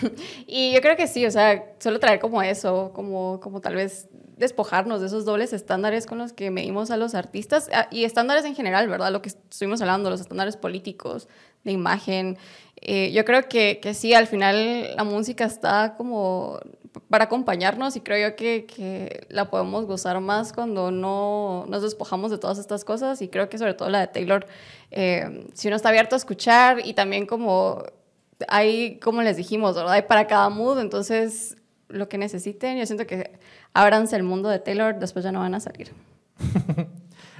[0.46, 4.08] Y yo creo que sí, o sea, solo traer como eso, como, como tal vez
[4.36, 8.44] despojarnos de esos dobles estándares con los que medimos a los artistas ah, y estándares
[8.44, 9.10] en general, ¿verdad?
[9.10, 11.26] Lo que estuvimos hablando, los estándares políticos,
[11.64, 12.38] de imagen.
[12.80, 16.60] Eh, yo creo que, que sí, al final la música está como
[17.08, 22.30] para acompañarnos y creo yo que, que la podemos gozar más cuando no nos despojamos
[22.30, 24.46] de todas estas cosas y creo que sobre todo la de Taylor,
[24.90, 27.82] eh, si uno está abierto a escuchar y también como
[28.48, 29.76] hay, como les dijimos.
[29.76, 31.56] Hay para cada mood, entonces
[31.88, 33.38] lo que necesiten, yo siento que
[33.72, 35.92] ábranse el mundo de Taylor, después ya no van a salir.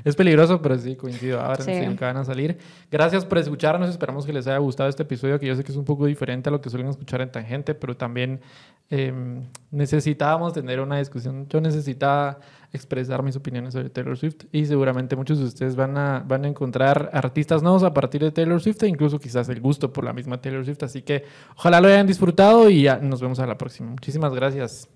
[0.06, 1.40] Es peligroso, pero sí, coincido.
[1.40, 1.72] Ahora sí.
[1.74, 2.56] sí van a salir.
[2.92, 3.90] Gracias por escucharnos.
[3.90, 6.48] Esperamos que les haya gustado este episodio, que yo sé que es un poco diferente
[6.48, 8.40] a lo que suelen escuchar en Tangente, pero también
[8.88, 9.42] em,
[9.72, 11.48] necesitábamos tener una discusión.
[11.48, 12.38] Yo necesitaba
[12.72, 16.48] expresar mis opiniones sobre Taylor Swift y seguramente muchos de ustedes van a, van a
[16.48, 20.12] encontrar artistas nuevos a partir de Taylor Swift e incluso quizás el gusto por la
[20.12, 20.84] misma Taylor Swift.
[20.84, 21.24] Así que
[21.56, 23.90] ojalá lo hayan disfrutado y nos vemos a la próxima.
[23.90, 24.88] Muchísimas gracias.